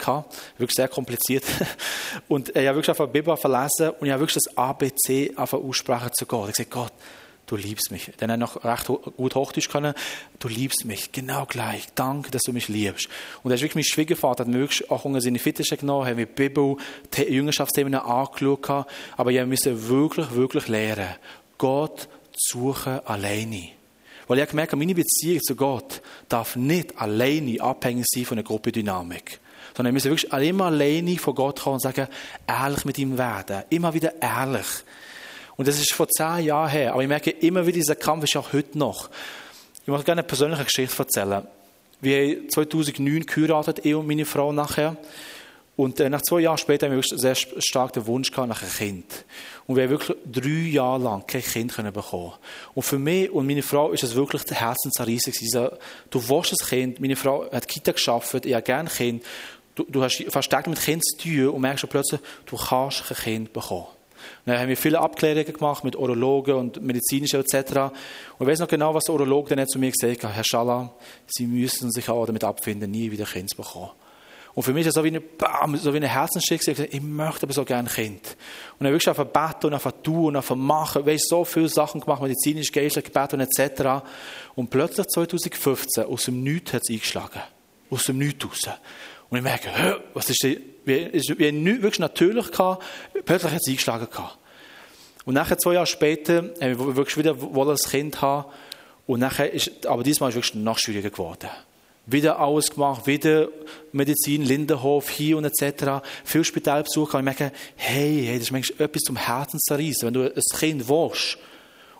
[0.58, 1.44] wirklich sehr kompliziert.
[2.30, 6.26] Und ich habe wirklich die Bibel verlesen und ich habe wirklich das ABC aussprechen zu
[6.26, 6.50] Gott.
[6.50, 6.94] Ich habe gesagt, Gott,
[7.50, 8.12] du liebst mich.
[8.22, 9.94] Denn er noch recht gut Hochdeutsch können,
[10.40, 11.88] du liebst mich, genau gleich.
[11.96, 13.10] Danke, dass du mich liebst.
[13.44, 16.26] Und er ist wirklich mein Schwiegervater, hat wirklich auch unter seine Fittiche genommen, hat mir
[16.26, 16.78] Bibel,
[17.18, 18.86] Jüngerschaftsthemen angeschaut,
[19.18, 21.16] aber ich musste wirklich, wirklich lernen,
[21.58, 23.70] Gott suchen alleine.
[24.28, 28.46] Weil ich habe gemerkt, meine Beziehung zu Gott darf nicht alleine abhängig sein von einer
[28.46, 29.40] Gruppendynamik.
[29.76, 32.08] Sondern wir müssen wirklich immer alleine von Gott kommen und sagen,
[32.48, 33.64] ehrlich mit ihm werden.
[33.70, 34.68] Immer wieder ehrlich.
[35.60, 36.94] Und das ist vor zehn Jahren her.
[36.94, 39.10] Aber ich merke immer wieder, dieser Kampf ist auch heute noch.
[39.82, 41.46] Ich möchte gerne eine persönliche Geschichte erzählen.
[42.00, 44.96] Wir haben 2009 geheiratet, ich und meine Frau nachher.
[45.76, 48.72] Und äh, nach zwei Jahren später haben wir sehr stark den Wunsch gehabt nach einem
[48.72, 49.26] Kind.
[49.68, 52.32] Und wir haben wirklich drei Jahre lang kein Kind können bekommen.
[52.74, 55.68] Und für mich und meine Frau ist es wirklich der Herzenserreiser gewesen.
[56.10, 57.02] Du willst ein Kind.
[57.02, 58.46] Meine Frau hat Kita geschafft.
[58.46, 59.26] Ich habe gerne ein Kind.
[59.76, 63.18] Du, du hast fast täglich mit Kind zu tun und merkst plötzlich, du kannst kein
[63.18, 63.99] Kind bekommen.
[64.46, 67.54] Dann haben wir viele Abklärungen gemacht mit Urologen und medizinischen etc.
[67.78, 67.94] Und
[68.42, 70.34] ich weiß noch genau, was der Urologe dann zu mir gesagt hat.
[70.34, 70.92] Herr Schala,
[71.28, 73.92] Sie müssen sich auch damit abfinden, nie wieder Kind zu bekommen.
[74.56, 76.68] Und für mich ist das so wie eine, Bam, so wie eine Herzensschick.
[76.68, 78.36] Ich möchte aber so gerne ein Kind.
[78.78, 81.06] Und dann wirklich einfach beten und einfach tun und einfach machen.
[81.06, 84.04] Weißt so viele Sachen gemacht, medizinisch, geistlich gebeten und etc.
[84.56, 87.42] Und plötzlich 2015, aus dem Nichts hat es eingeschlagen.
[87.90, 88.70] Aus dem Nichts raus.
[89.30, 89.70] Und ich merke,
[90.14, 90.52] was ist das?
[90.86, 92.84] Wir, wir nichts wirklich natürlich gehabt.
[93.26, 94.38] Plötzlich hat es eingeschlagen gehabt.
[95.26, 98.46] Und nachher, zwei Jahre später, haben wir wirklich wieder ein Kind haben.
[99.06, 101.50] Und nachher ist, aber diesmal ist es wirklich noch schwieriger geworden.
[102.06, 103.50] Wieder alles gemacht, wieder
[103.92, 106.04] Medizin, Lindenhof, hier und etc.
[106.24, 107.14] Viel Spitalbesuch.
[107.14, 110.08] Und ich merke, hey, hey, das ist manchmal etwas zum Herzen zerreißen.
[110.08, 111.38] Wenn du ein Kind willst,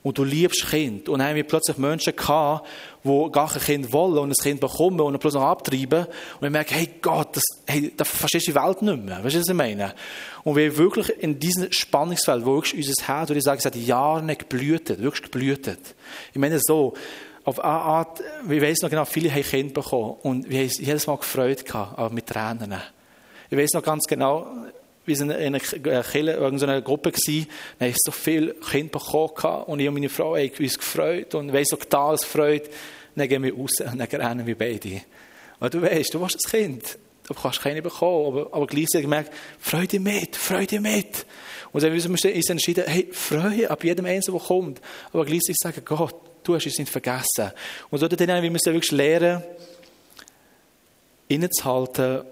[0.02, 1.10] und du liebst Kind.
[1.10, 2.68] Und dann haben wir plötzlich Menschen gehabt,
[3.04, 6.06] die gar kein Kind wollen und ein Kind bekommen und dann plötzlich abtreiben.
[6.06, 9.24] Und wir merken, hey Gott, das, hey, da verstehst du die Welt nicht mehr.
[9.24, 9.94] Weißt du, was ich meine?
[10.44, 14.28] Und wir wirklich in diesem Spannungsfeld, wo wirklich unser Herz, würde ich sagen, seit Jahren
[14.28, 15.96] geblühtet, wirklich geblühtet.
[16.34, 16.94] Ich meine so,
[17.46, 21.08] auf eine Art, ich weiß noch genau, viele haben Kind bekommen und wir haben jedes
[21.08, 22.76] Mal gefreut gehabt, aber mit Tränen.
[23.50, 24.48] Ich weiß noch ganz genau,
[25.10, 29.88] wir in einer Kirche, irgendeiner Gruppe gewesen, da ich so viele Kinder bekommen und ich
[29.88, 32.70] und meine Frau haben uns gefreut und weiss so getan, es freut.
[33.16, 35.02] Dann gehen wir raus und dann rennen wir beide.
[35.60, 39.34] Weil du weißt, du willst ein Kind, du kannst keine bekommen, aber, aber gleichzeitig gemerkt,
[39.60, 41.26] Freude mit, Freude mit.
[41.72, 45.58] Und dann müssen wir uns entschieden, hey, Freude ab jedem Einzelnen, der kommt, aber gleichzeitig
[45.62, 47.52] sagen, Gott, du hast uns nicht vergessen.
[47.90, 49.44] Und so dann, wir müssen wirklich lernen,
[51.28, 52.24] innezuhalten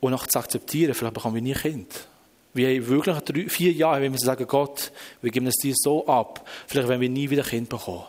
[0.00, 2.07] und auch zu akzeptieren, vielleicht bekommen wir nie ein Kind.
[2.58, 4.90] Wir haben wirklich drei, vier Jahren, wenn wir sagen, Gott,
[5.22, 8.02] wir geben es dir so ab, vielleicht werden wir nie wieder Kind bekommen.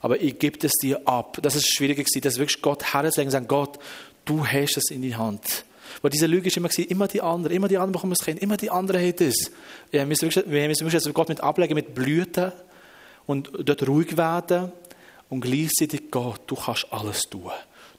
[0.00, 1.38] Aber ich gebe es dir ab.
[1.42, 3.80] Das ist schwieriger gewesen, das wirklich Gott herzulegen und sagen, Gott,
[4.24, 5.64] du hast es in die Hand.
[6.02, 8.40] Weil diese Lüge ist immer gewesen, immer die anderen, immer die anderen bekommen das Kind,
[8.40, 9.50] immer die anderen haben es.
[9.90, 12.52] Wir müssen wirklich, wir müssen wirklich Gott mit ablegen, mit Blüten
[13.26, 14.70] und dort ruhig werden
[15.28, 17.50] und gleichzeitig Gott, du kannst alles tun.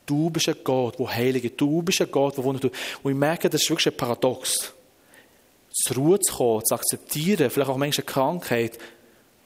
[0.05, 2.71] Du bist ein Gott, der heilige, du bist ein Gott, der Wunder tut.
[3.03, 4.71] Und ich merke, das ist wirklich ein Paradox
[5.83, 8.77] zur Ruhe zu kommen, zu akzeptieren, vielleicht auch manchmal eine Krankheit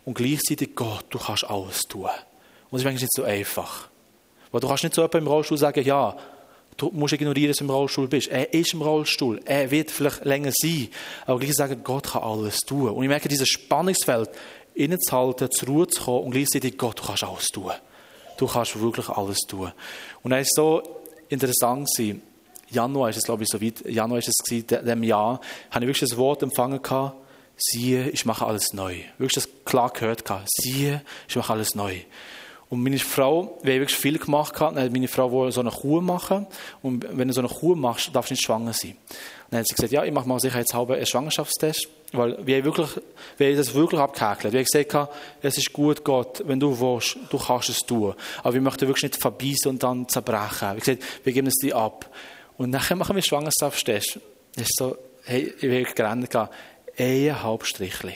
[0.05, 2.03] und gleichzeitig Gott, du kannst alles tun.
[2.03, 2.11] Und
[2.71, 3.89] das ist manchmal nicht so einfach.
[4.51, 6.17] Weil du kannst nicht so jemandem im Rollstuhl sagen, ja,
[6.77, 8.27] du musst ignorieren, dass du im Rollstuhl bist.
[8.29, 10.89] Er ist im Rollstuhl, er wird vielleicht länger sein,
[11.25, 12.89] aber gleichzeitig sagen, Gott kann alles tun.
[12.89, 14.29] Und ich merke, dieses Spannungsfeld,
[14.73, 17.71] innezuhalten, zur Ruhe zu kommen und gleichzeitig, Gott, du kannst alles tun.
[18.37, 19.71] Du kannst wirklich alles tun.
[20.23, 20.81] Und es ist so
[21.29, 22.21] interessant gewesen,
[22.71, 25.89] Januar ist es, glaube ich, so weit, Januar ist es gewesen, dem Jahr, habe ich
[25.89, 27.15] wirklich das Wort empfangen gehabt,
[27.57, 28.95] siehe, ich mache alles neu.
[29.17, 31.99] Wirklich das klar gehört gehabt, siehe, ich mache alles neu.
[32.71, 35.71] Und meine Frau, wir haben wirklich viel gemacht gehabt, hat meine Frau wollte so eine
[35.71, 36.47] Kur machen.
[36.81, 38.95] Und wenn du so eine Kur machst, darfst du nicht schwanger sein.
[39.49, 41.89] dann hat sie gesagt, ja, ich mache mal sicherheitshalber einen Schwangerschaftstest.
[42.13, 42.87] Weil wir haben, wirklich,
[43.37, 44.53] wir haben das wirklich abgehäkelt.
[44.53, 48.13] Wir haben gesagt, es ist gut, Gott, wenn du willst, du kannst es tun.
[48.41, 50.61] Aber wir möchten wirklich nicht verbeißen und dann zerbrechen.
[50.61, 52.09] Wir haben gesagt, wir geben es dir ab.
[52.57, 54.19] Und nachher machen wir Schwangerschaftstest.
[54.55, 56.47] Das ist so, hey, ich will gerannt gehen.
[56.97, 58.13] Ein Halbstrichli.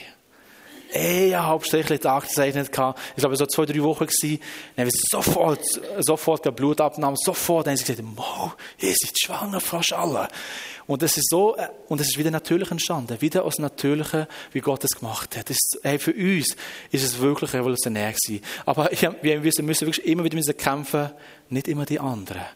[0.94, 3.00] Ein Halbstrichli Tag gezeichnet gehabt.
[3.16, 4.40] Ich glaube, so zwei, drei Wochen gewesen.
[4.76, 5.60] Dann haben wir sofort,
[5.98, 7.66] sofort eine Blutabnahme, sofort.
[7.66, 10.28] Dann haben sie gesagt, wow, ihr seid schwanger, fast alle.
[10.86, 11.56] Und das ist so,
[11.88, 13.20] und es ist wieder natürlich entstanden.
[13.20, 15.50] Wieder aus Natürlichen, wie Gott es gemacht hat.
[15.50, 16.54] Das, hey, für uns
[16.92, 18.44] ist es wirklich revolutionär gewesen.
[18.64, 21.10] Aber wir müssen wirklich immer wieder kämpfen,
[21.48, 22.46] nicht immer die anderen.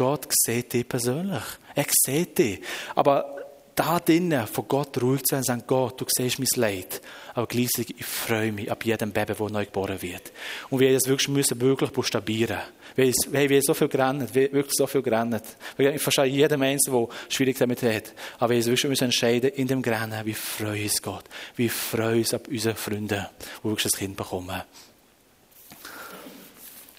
[0.00, 1.42] Gott sieht dich persönlich.
[1.74, 2.60] Er sieht dich.
[2.94, 3.36] Aber
[3.74, 7.02] da drinnen von Gott ruhig zu sein sagen, Gott, du siehst mein Leid.
[7.34, 10.32] Aber gleichzeitig, ich freue mich ab jedem Baby, das neu geboren wird.
[10.70, 12.60] Und wir das wirklich müssen wirklich buchstabieren.
[12.96, 15.44] Wir haben so viel gerannt, wirklich so viel gerannt.
[15.76, 18.14] Wir verstehen jedem Einzelnen, der schwierig damit hat.
[18.38, 21.24] Aber wir müssen wirklich entscheiden, in dem Grennen, wie freue uns Gott.
[21.56, 23.26] Wie freue uns ab unseren Freunden,
[23.62, 24.62] die wirklich ein Kind bekommen.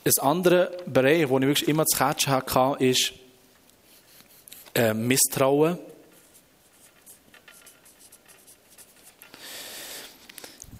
[0.03, 3.13] Ein anderer Bereich, wo ich wirklich immer zu catchen hatte, ist
[4.73, 5.77] äh, Misstrauen.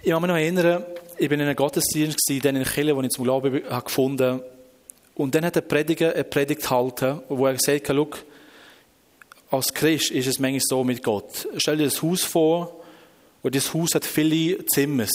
[0.01, 0.83] Ich kann mich noch erinnern,
[1.17, 4.41] ich war in einem Gottesdienst, dann in Kille, wo ich zum Glauben habe gefunden
[5.13, 8.25] Und dann hat der Prediger eine Predigt gehalten, wo er gesagt hat,
[9.51, 11.47] als Christ ist es manchmal so mit Gott.
[11.57, 12.81] Stell dir das Haus vor,
[13.43, 15.07] und das Haus hat viele Zimmer.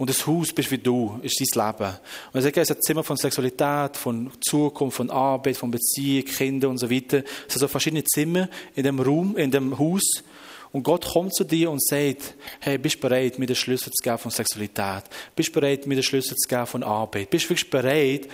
[0.00, 1.90] Und das Haus bist wie du, ist dein Leben.
[2.32, 6.24] Und er sagt, es ist ein Zimmer von Sexualität, von Zukunft, von Arbeit, von Beziehung,
[6.24, 7.18] Kinder und so weiter.
[7.18, 10.00] Es sind so verschiedene Zimmer in dem Raum, in dem Haus.
[10.72, 14.02] Und Gott kommt zu dir und sagt, hey, bist du bereit, mir den Schlüssel zu
[14.02, 15.02] geben von Sexualität?
[15.36, 17.28] Bist du bereit, mir den Schlüssel zu geben von Arbeit?
[17.28, 18.26] Bist du wirklich bereit,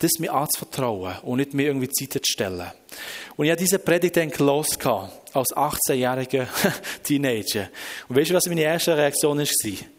[0.00, 2.72] das mir anzuvertrauen und nicht mir irgendwie Zeit zu stellen?
[3.36, 6.48] Und ich habe diese Predigt dann gelesen als 18-jähriger
[7.04, 7.68] Teenager.
[8.08, 9.95] Und weißt du, was meine erste Reaktion war?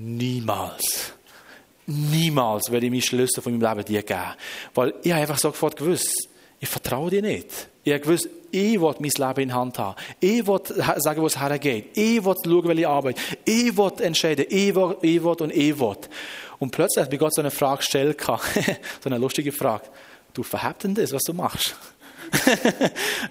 [0.00, 1.12] Niemals.
[1.86, 4.34] Niemals werde ich meine Schlüssel von meinem Leben dir geben.
[4.74, 6.28] Weil ich habe einfach sofort gewusst,
[6.60, 7.68] ich vertraue dir nicht.
[7.82, 9.96] Ich habe gewusst, ich will mein Leben in Hand haben.
[10.20, 10.60] Ich will
[10.98, 11.96] sagen, wo es hergeht.
[11.96, 13.16] Ich will schauen, welche Arbeit.
[13.44, 14.46] Ich will entscheiden.
[14.48, 15.96] Ich will, ich will und ich will.
[16.58, 18.36] Und plötzlich hat mir Gott so eine Frage gestellt, so
[19.04, 19.84] eine lustige Frage.
[20.32, 21.74] Du verhebt denn das, was du machst?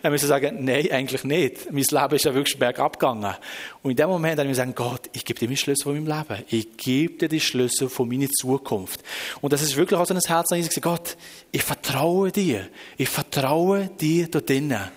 [0.02, 1.72] Dann müssen wir sagen, nein, eigentlich nicht.
[1.72, 3.36] Mein Leben ist ja wirklich bergab gegangen.
[3.84, 6.18] Und in dem Moment dann wir sagen, Gott, ich gebe dir die Schlüssel von meinem
[6.18, 6.44] Leben.
[6.50, 9.02] Ich gebe dir die Schlüssel von meiner Zukunft.
[9.42, 11.18] Und das ist wirklich aus so ein Herz, ich sage, Gott,
[11.52, 12.68] ich vertraue dir.
[12.98, 14.92] Ich vertraue dir da drinnen.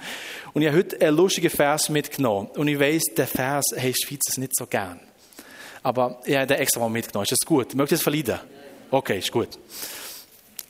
[0.53, 2.49] Und ich habe heute einen lustigen Vers mitgenommen.
[2.55, 5.01] Und ich weiss, der Vers hey, Schweizer nicht so gern.
[5.83, 7.25] Aber ich habe den extra mal mitgenommen.
[7.25, 7.75] Ist das gut?
[7.75, 8.41] Möchtest du es verleiden?
[8.91, 9.49] Okay, ist gut.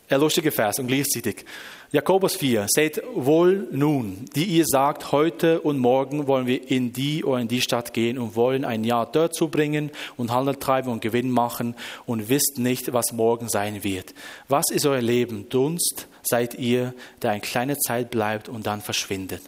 [0.09, 1.45] Ein lustiger Vers und gleichzeitig.
[1.93, 7.25] Jakobus 4, seht wohl nun, die ihr sagt, heute und morgen wollen wir in die
[7.25, 11.03] oder in die Stadt gehen und wollen ein Jahr dort zubringen und Handel treiben und
[11.03, 11.75] Gewinn machen
[12.07, 14.15] und wisst nicht, was morgen sein wird.
[14.47, 15.49] Was ist euer Leben?
[15.49, 19.43] Dunst seid ihr, der eine kleine Zeit bleibt und dann verschwindet.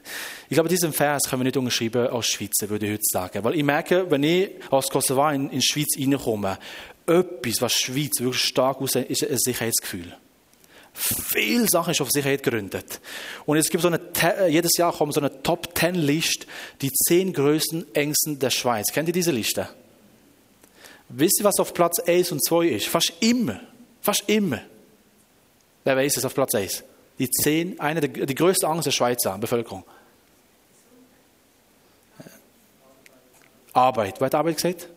[0.48, 3.44] Ich glaube, diesen Vers können wir nicht unterschreiben aus Schweizer, würde ich heute sagen.
[3.44, 6.58] Weil ich merke, wenn ich aus Kosovo in, in Schweiz reinkomme,
[7.06, 10.16] etwas, was Schweiz wirklich stark aussieht, ist ein Sicherheitsgefühl.
[10.94, 13.00] Viele Sachen ist auf Sicherheit gegründet.
[13.46, 14.00] Und es gibt so eine,
[14.48, 16.46] jedes Jahr kommt so eine Top Ten Liste,
[16.80, 18.92] die zehn größten Ängsten der Schweiz.
[18.92, 19.68] Kennt ihr diese Liste?
[21.08, 22.88] Wisst ihr, was auf Platz 1 und 2 ist?
[22.88, 23.60] Fast immer.
[24.00, 24.60] Fast immer.
[25.84, 26.84] Wer weiß es auf Platz 1?
[27.18, 29.84] Die zehn, eine der, die größte Angst der Schweizer Bevölkerung.
[33.72, 34.20] Arbeit.
[34.20, 34.88] Wer hat Arbeit gesagt?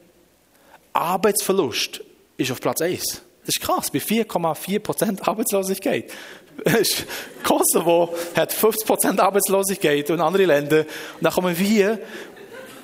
[0.93, 2.01] Arbeitsverlust
[2.37, 3.21] ist auf Platz 1.
[3.45, 6.11] Das ist krass, bei 4,4% Arbeitslosigkeit.
[7.43, 10.79] Kosovo hat 50% Arbeitslosigkeit und andere Länder.
[10.79, 10.87] Und
[11.21, 11.99] dann kommen wir,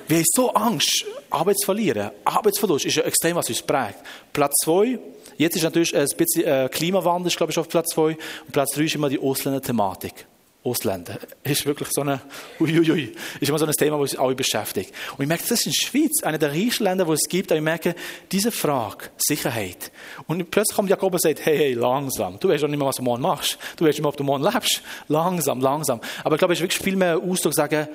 [0.06, 2.10] wir haben so Angst, Arbeit zu verlieren.
[2.24, 3.98] Arbeitsverlust ist ja extrem, was uns prägt.
[4.32, 4.98] Platz 2,
[5.38, 8.02] jetzt ist natürlich ein bisschen äh, Klimawandel, glaube ich, auf Platz 2.
[8.02, 10.26] Und Platz 3 ist immer die Ausländer-Thematik.
[10.64, 11.18] Ausländer.
[11.42, 12.20] Ist wirklich so eine,
[12.60, 14.92] uiuiui, ist immer so ein Thema, das uns alle beschäftigt.
[15.16, 17.50] Und ich merke, das ist in der Schweiz, einer der reichsten Länder, wo es gibt,
[17.50, 17.94] aber ich merke,
[18.30, 19.90] diese Frage, Sicherheit.
[20.26, 22.38] Und plötzlich kommt Jakob und sagt, hey, hey, langsam.
[22.38, 23.58] Du weißt doch nicht mehr, was du morgen machst.
[23.76, 24.82] Du weißt nicht mehr, ob du morgen lebst.
[25.08, 26.00] Langsam, langsam.
[26.22, 27.88] Aber ich glaube, es ist wirklich viel mehr Ausdruck sagen,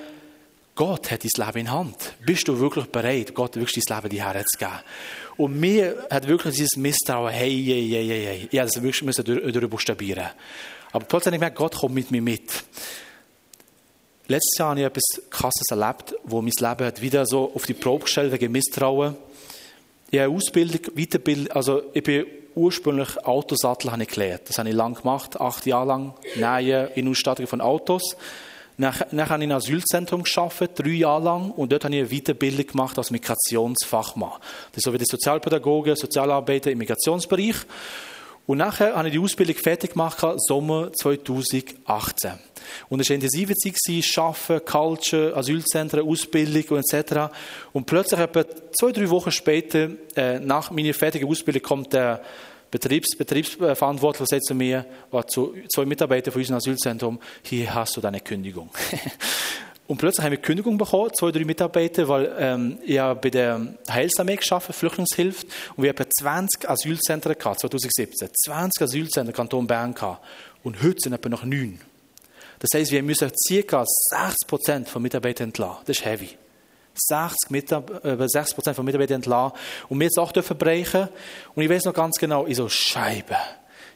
[0.76, 2.14] Gott hat dein Leben in Hand.
[2.24, 4.80] Bist du wirklich bereit, Gott wirklich dein Leben die herzugeben?
[5.36, 8.50] Und mir hat wirklich dieses Misstrauen, hey, hey, hey, hey, hey.
[8.52, 10.28] Ich musste wirklich müssen durch, durchbuchstabieren.
[10.92, 12.64] Aber plötzlich habe ich gemerkt, Gott kommt mit mir mit.
[14.28, 17.74] Letztes Jahr habe ich etwas Krasses erlebt, wo mein Leben hat wieder so auf die
[17.74, 19.16] Probe gestellt wegen Misstrauen.
[20.12, 24.44] Ich habe Ausbildung, Weiterbildung, also ich bin ursprünglich Autosattel habe ich gelernt.
[24.50, 28.18] Das habe ich lang gemacht, acht Jahre lang, Nähe in Ausstattung von Autos.
[28.78, 32.10] Nachher, nachher habe ich in Asylzentrum gearbeitet, drei Jahre lang, und dort habe ich eine
[32.10, 34.32] Weiterbildung gemacht als Migrationsfachmann.
[34.72, 37.56] Das ist so wie der Sozialpädagoge, Sozialarbeiter im Migrationsbereich.
[38.48, 42.32] Und nachher habe ich die Ausbildung fertig gemacht, Sommer 2018.
[42.90, 47.34] Und es war intensive Zeit, Arbeiten, Culture, Asylzentren, Ausbildung und etc.
[47.74, 52.24] Und plötzlich, etwa zwei, drei Wochen später, äh, nach meiner fertigen Ausbildung, kommt der
[52.72, 54.86] Betriebs, Betriebsverantwortliche sagt zu mir,
[55.28, 58.70] zu zwei Mitarbeiter von unserem Asylzentrum, hier hast du deine Kündigung.
[59.88, 64.36] Und plötzlich haben wir Kündigung bekommen, zwei, drei Mitarbeiter, weil ähm, ich bei der Heilsarmee
[64.36, 68.30] geschafft, Flüchtlingshilfe, und wir haben 20 Asylzentren gehabt, 2017.
[68.46, 70.26] 20 Asylzentren Kanton Bern gehabt.
[70.64, 71.80] Und heute sind etwa noch neun.
[72.60, 73.86] Das heißt, wir müssen ca.
[73.86, 75.84] 60 Prozent von Mitarbeitern entlassen.
[75.86, 76.30] Das ist heavy.
[76.96, 79.58] 60 Mitab äh, 60 Prozent von Mitarbeitern entlassen.
[79.88, 81.08] Und wir jetzt auch dürfen brechen.
[81.56, 83.38] Und ich weiß noch ganz genau, ich so, Scheibe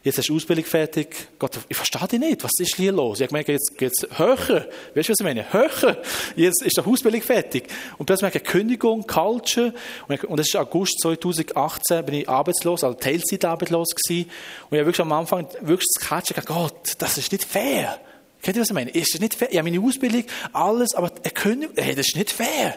[0.02, 1.14] jetzt hast du Ausbildung fertig.
[1.38, 2.44] Gott, ich verstehe dich nicht.
[2.44, 3.18] Was ist hier los?
[3.18, 4.68] Ich habe gemerkt, jetzt geht's höher.
[4.94, 5.52] Weißt du, was ich meine?
[5.52, 6.02] Höher.
[6.36, 7.68] Jetzt ist die Ausbildung fertig.
[7.98, 9.72] Und plötzlich merke ich Kündigung, Culture.
[10.08, 14.30] Und das ist August 2018, bin ich arbeitslos, also Teilzeit arbeitslos gewesen.
[14.70, 18.00] Und ich habe wirklich am Anfang wirklich das Catchen gesagt, Gott, das ist nicht fair.
[18.42, 18.90] Kennt ihr, was ich meine?
[18.90, 19.50] Ist das nicht fair?
[19.52, 22.76] Ich habe meine Ausbildung, alles, aber eine Kündigung, hey, das ist nicht fair.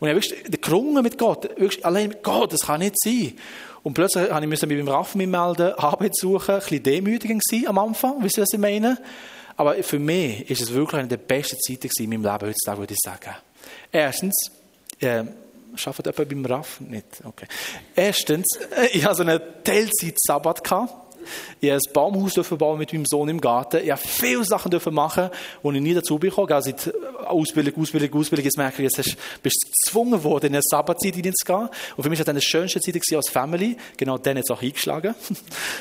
[0.00, 1.44] Und ich habe wirklich gerungen mit Gott.
[1.58, 3.34] Wirklich allein mit Gott, das kann nicht sein.
[3.82, 7.78] Und plötzlich musste ich mich beim Raff melden, Arbeit suchen, ein bisschen demütigend sein am
[7.78, 8.98] Anfang, wisst ihr, was ich meine?
[9.56, 12.94] Aber für mich ist es wirklich eine der besten Zeiten in meinem Leben heutzutage, würde
[12.94, 13.34] ich sagen.
[13.90, 14.34] Erstens,
[15.00, 15.24] äh,
[15.84, 16.80] arbeitet jemand beim Raff?
[16.80, 17.46] Nicht, okay.
[17.94, 18.46] Erstens,
[18.92, 20.62] ich hatte so einen Teilzeit-Sabbat
[21.60, 23.78] Ich durfte ein Baumhaus bauen mit meinem Sohn im Garten.
[23.78, 25.30] Ich durfte viele Sachen machen,
[25.62, 26.54] die ich nie dazu bekomme.
[26.54, 26.94] Also seit
[27.26, 28.44] Ausbildung, Ausbildung, Ausbildung.
[28.44, 31.68] Jetzt merke ich, jetzt bist du gezwungen worden, in eine Sabbatzeit hineinzugehen.
[31.96, 33.76] Und für mich war das eine schönste Zeit als Family.
[33.96, 35.14] Genau dann jetzt auch eingeschlagen.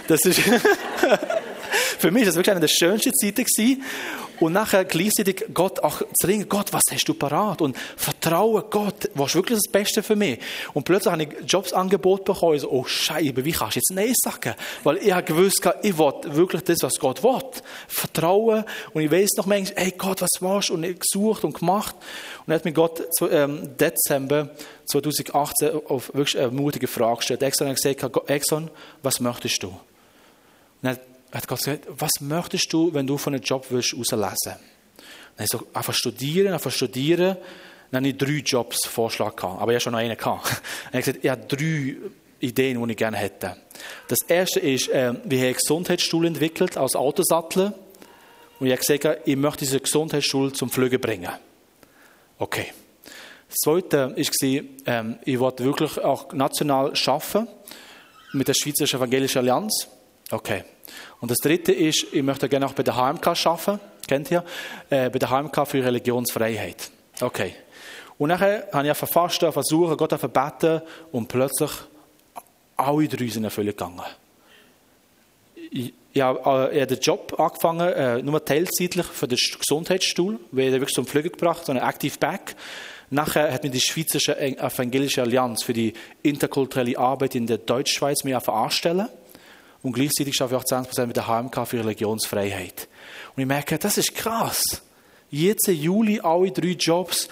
[0.08, 0.40] Das ist
[2.00, 3.46] für mich war das wirklich eine der schönsten Zeiten.
[4.40, 7.62] Und nachher gleichzeitig Gott auch zu ringen, Gott, was hast du parat?
[7.62, 10.40] Und vertrauen Gott, was ist wirklich das Beste für mich?
[10.74, 14.14] Und plötzlich habe ich Jobs angeboten bekommen, so, oh Scheibe, wie kannst du jetzt Nein
[14.16, 14.56] sagen?
[14.84, 17.38] Weil ich habe gewusst, ich will wirklich das, was Gott will.
[17.88, 18.64] Vertrauen.
[18.94, 20.76] Und ich weiß noch manchmal, hey Gott, was warst du?
[20.76, 21.96] Und ich gesucht und gemacht.
[21.96, 24.50] Und dann hat mir Gott im ähm, Dezember
[24.86, 27.44] 2018 auf wirklich eine mutige Frage gestellt.
[27.44, 28.70] Exxon hat gesagt, Exxon,
[29.04, 29.68] was möchtest du?
[30.82, 31.00] Und
[31.32, 34.56] hat Gott gesagt, was möchtest du, wenn du von einem Job willst, rauslesen?
[35.36, 37.38] Dann ich so, einfach studieren, einfach studieren.
[37.92, 40.18] Dann habe ich drei Jobs Vorschlag gehabt, aber ich habe schon noch einen.
[40.18, 40.50] Dann habe
[40.94, 41.96] ich gesagt, ich habe drei
[42.40, 43.56] Ideen, die ich gerne hätte.
[44.08, 47.74] Das erste ist, äh, wir haben einen Gesundheitsstuhl entwickelt als Autosattel.
[48.60, 51.32] Und ich habe gesagt, ich möchte diesen Gesundheitsstuhl zum Fliegen bringen.
[52.40, 52.68] Okay.
[53.50, 57.48] Das zweite war, ähm, ich wollte wirklich auch national arbeiten
[58.34, 59.88] mit der Schweizerischen Evangelischen Allianz.
[60.32, 60.64] Okay.
[61.20, 63.80] Und das dritte ist, ich möchte gerne auch bei der HMK arbeiten.
[64.08, 64.44] Kennt ihr?
[64.90, 66.90] Äh, bei der HMK für Religionsfreiheit.
[67.20, 67.54] Okay.
[68.18, 70.82] Und nachher habe ich einfach fasten, versuchen, Gott zu beten
[71.12, 71.72] und plötzlich
[72.76, 74.02] alle drei sind in Erfüllung gegangen.
[75.72, 80.74] Ich, ich habe äh, den Job angefangen, äh, nur teilzeitlich für den Gesundheitsstuhl, weil er
[80.74, 82.56] wirklich zum Flügen gebracht, so einen Active Back.
[83.10, 85.94] Nachher hat mir die Schweizerische Evangelische Allianz für die
[86.24, 89.08] interkulturelle Arbeit in der Deutschschweiz mir anstellen
[89.88, 92.90] und gleichzeitig arbeite ich auch 20% mit der HMK für Religionsfreiheit.
[93.34, 94.62] Und ich merke, das ist krass.
[95.30, 97.30] Jetzt im Juli alle drei Jobs,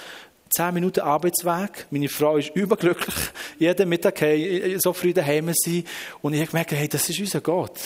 [0.56, 1.86] 10 Minuten Arbeitsweg.
[1.92, 3.14] Meine Frau ist überglücklich.
[3.60, 5.84] Jeden Mittag hey, so früh daheim sein.
[6.22, 7.78] Und ich habe gemerkt, hey, das ist unser Gott.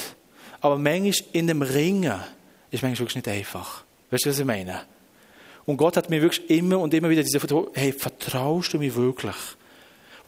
[0.61, 2.19] Aber manchmal in dem Ringen
[2.69, 3.83] ist manchmal wirklich nicht einfach.
[4.11, 4.81] Weißt du, was ich meine?
[5.65, 8.93] Und Gott hat mir wirklich immer und immer wieder diese Frage, hey, vertraust du mir
[8.93, 9.35] wirklich?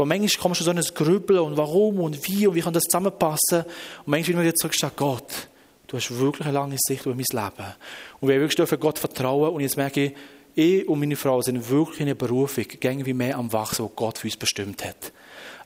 [0.02, 2.86] Wo manchmal kommst du so ein Grübeln und warum und wie und wie kann das
[2.86, 3.66] zusammenpassen.
[4.00, 5.48] Und manchmal wieder zurückstehen, Gott,
[5.86, 7.68] du hast wirklich eine lange Sicht über mein Leben.
[8.20, 10.14] Und wir wirklich dürfen Gott vertrauen und jetzt merke ich,
[10.56, 13.90] ich und meine Frau sind wirklich in einer Berufung, gehen wie mehr am Wachsen, wo
[13.90, 15.12] Gott für uns bestimmt hat.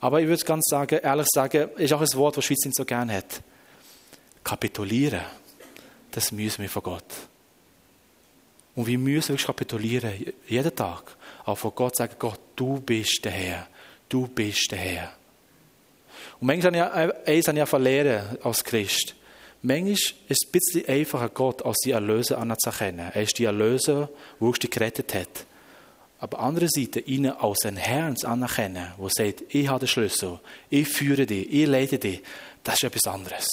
[0.02, 2.66] Aber ich würde es ganz sagen, ehrlich sagen, ist auch ein Wort, das die Schweiz
[2.66, 3.42] nicht so gerne hat.
[4.44, 5.22] Kapitulieren,
[6.12, 7.06] das müssen wir von Gott.
[8.76, 10.12] Und wir müssen wirklich kapitulieren,
[10.46, 11.16] jeden Tag.
[11.46, 13.68] Auch von Gott sagen, Gott, du bist der Herr
[14.16, 15.12] du bist der Herr.
[16.40, 19.14] Und manchmal habe ich, eins habe als Christ.
[19.62, 23.12] Manchmal ist es ein bisschen einfacher, Gott als die Erlöser anzuerkennen.
[23.14, 24.10] Er ist die Erlöser,
[24.40, 25.46] der uns gerettet hat.
[26.20, 30.40] Aber andererseits ihn als ein Herrn anerkennen, der sagt, ich habe den Schlüssel,
[30.70, 32.22] ich führe dich, ich leite dich,
[32.64, 33.46] das ist etwas anderes.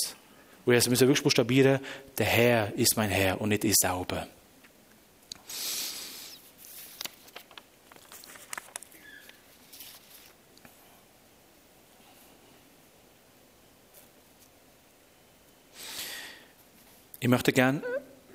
[0.64, 1.80] Und jetzt müssen wir wirklich buchstabieren,
[2.18, 4.28] der Herr ist mein Herr und nicht ich selber.
[17.22, 17.80] Ich möchte gerne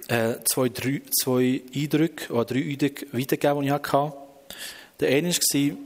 [0.07, 4.13] äh, zwei, drei, zwei Eindrücke oder drei Eindrücke weitergeben, die ich hatte.
[5.01, 5.77] Der eine war,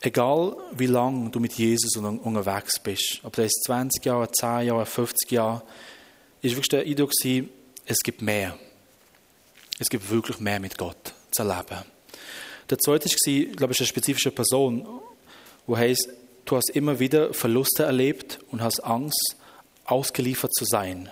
[0.00, 5.30] egal wie lange du mit Jesus unterwegs bist, ob das 20 Jahre, 10 Jahre, 50
[5.32, 5.62] Jahre,
[6.40, 7.12] ist wirklich der Eindruck,
[7.84, 8.58] es gibt mehr.
[9.78, 11.84] Es gibt wirklich mehr mit Gott zu erleben.
[12.70, 14.88] Der zweite war, ich glaube, ist eine spezifische Person,
[15.68, 16.08] die heisst,
[16.46, 19.36] du hast immer wieder Verluste erlebt und hast Angst,
[19.84, 21.10] ausgeliefert zu sein.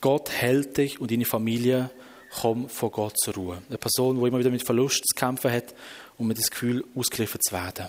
[0.00, 1.90] Gott hält dich und deine Familie,
[2.30, 3.62] komm vor Gott zur Ruhe.
[3.68, 5.74] Eine Person, die immer wieder mit Verlust zu kämpfen hat
[6.18, 7.86] und mit das Gefühl, ausgeliefert zu werden.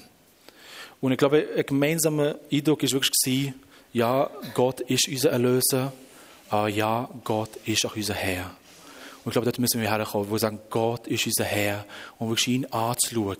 [1.02, 3.54] Und ich glaube, ein gemeinsamer Eindruck war wirklich,
[3.94, 5.94] ja, Gott ist unser Erlöser,
[6.50, 8.52] aber ja, Gott ist auch unser Herr.
[9.24, 11.86] Und ich glaube, dort müssen wir herkommen, wo wir sagen, Gott ist unser Herr
[12.18, 13.38] und wirklich ihn anzuschauen.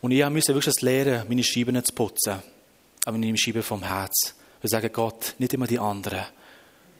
[0.00, 2.42] Und ich musste wirklich lernen, meine Scheiben zu putzen,
[3.04, 4.34] aber meine Scheiben vom Herz.
[4.64, 6.24] Wir sagen Gott, nicht immer die anderen.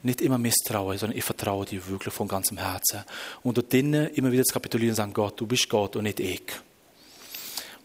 [0.02, 3.04] Nicht immer misstrauen, sondern ich vertraue dir wirklich von ganzem Herzen.
[3.42, 6.20] Und dort drinnen immer wieder zu kapitulieren und sagen, Gott, du bist Gott und nicht
[6.20, 6.42] ich.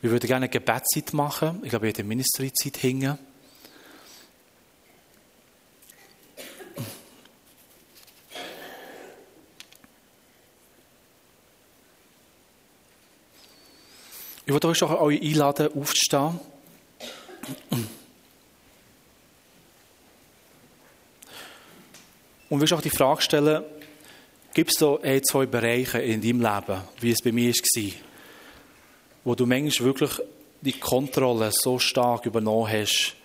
[0.01, 1.61] Wir würden gerne eine Gebetszeit machen.
[1.63, 3.17] Ich glaube, Ministryzeit hängen.
[14.45, 16.37] Ich würde euch auch einladen, aufzustehen.
[22.49, 23.63] Und willst auch die Frage stellen,
[24.53, 27.91] gibt es da ein, zwei Bereiche in deinem Leben, wie es bei mir war,
[29.23, 30.11] wo du manchmal wirklich
[30.61, 33.15] die Kontrolle so stark übernommen hast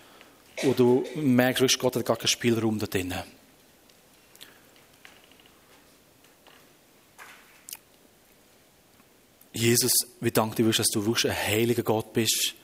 [0.63, 3.23] wo du merkst, wirklich, Gott hat gar keinen Spielraum da drinnen.
[9.53, 12.55] Jesus, wir danken dir, dass du wirklich ein heiliger Gott bist.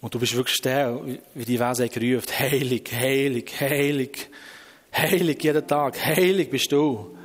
[0.00, 1.00] Und du bist wirklich der,
[1.34, 4.28] wie die Verse gerufen, heilig, heilig, heilig,
[4.92, 7.16] heilig jeden Tag, heilig bist du.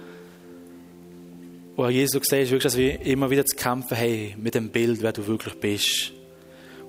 [1.76, 5.14] Und Jesus siehst wirklich, dass wir immer wieder zu kämpfen haben mit dem Bild, wer
[5.14, 6.12] du wirklich bist.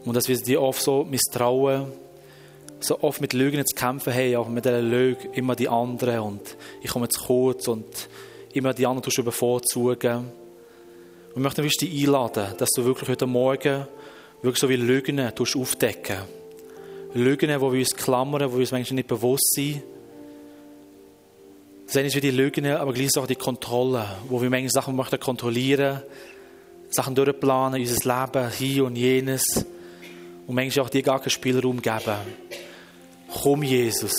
[0.05, 1.93] Und dass wir dir oft so misstrauen,
[2.81, 6.57] so oft mit Lügen zu kämpfen haben, auch mit dieser Lüge immer die anderen und
[6.81, 7.85] ich komme zu kurz und
[8.55, 10.31] immer die anderen tust du bevorzugen.
[11.35, 13.87] Wir möchten dich einladen, dass du wirklich heute Morgen
[14.43, 16.18] wirklich so wie Lügen tust aufdecken.
[17.14, 19.83] Lügen, wo wir uns klammern, wo wir uns manchmal nicht bewusst sind.
[21.91, 25.18] Das ist wie die Lügen, aber gleichzeitig auch die Kontrolle, wo wir manchmal Sachen möchten
[25.18, 26.03] kontrollieren,
[26.91, 29.43] Sachen durchplanen, unser Leben, hier und jenes.
[30.47, 32.18] Und manchmal auch dir gar keinen Spielraum geben.
[33.43, 34.14] Komm, Jesus,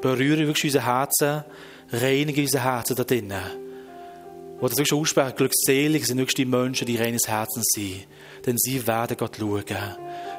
[0.00, 1.44] berühre wirklich unser Herzen,
[1.92, 3.42] reinige unser Herzen da drinnen.
[4.58, 8.06] Wo das wirklich aussprechen, glückselig sind wirklich die Menschen, die reines Herzens sind.
[8.46, 9.64] Denn sie werden Gott schauen.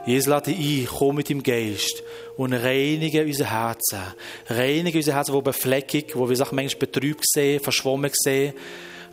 [0.06, 2.04] Jesus lade ein, komm mit dem Geist
[2.36, 4.00] und reinige unser Herzen.
[4.48, 8.54] Reinige unser Herzen, wo befleckig, wo wir Sachen manchmal betrübt sehen, verschwommen sehen.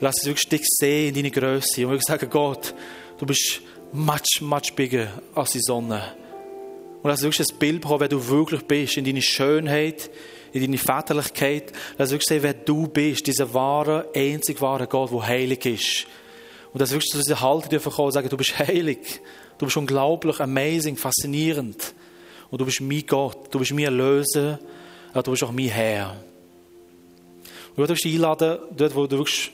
[0.01, 1.86] Lass es wirklich dich sehen in deine Größe.
[1.86, 2.74] Und wir sagen, Gott,
[3.18, 3.61] du bist
[3.93, 6.14] much, much bigger als die Sonne.
[7.03, 10.11] Und lass wirklich ein Bild bekommen, wer du wirklich bist, in deiner Schönheit,
[10.53, 11.72] in deiner Väterlichkeit.
[11.99, 16.07] Lass wirklich sehen, wer du bist, dieser wahre, einzig wahre Gott, der heilig ist.
[16.72, 19.20] Und dass wirklich zu dieser Haltung kommen und sagen, du bist heilig.
[19.59, 21.95] Du bist unglaublich, amazing, faszinierend.
[22.51, 24.59] Und du bist mein Gott, du bist mein Erlöser,
[25.13, 26.11] aber du bist auch mein Herr.
[26.11, 29.53] Und ich würde dich einladen, dort, wo du wirklich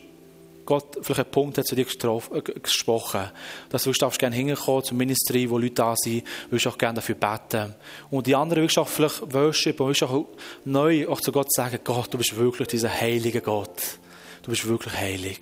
[0.65, 3.31] Gott vielleicht einen Punkt hat zu dir äh, gesprochen.
[3.69, 7.17] Dass du darfst gerne hinkommen zum Ministry, wo Leute da sind, willst auch gerne dafür
[7.17, 7.75] beten.
[8.11, 10.27] Und die anderen willst auch vielleicht worship und willst auch
[10.65, 13.99] neu auch zu Gott sagen, Gott, du bist wirklich dieser heilige Gott.
[14.43, 15.41] Du bist wirklich heilig.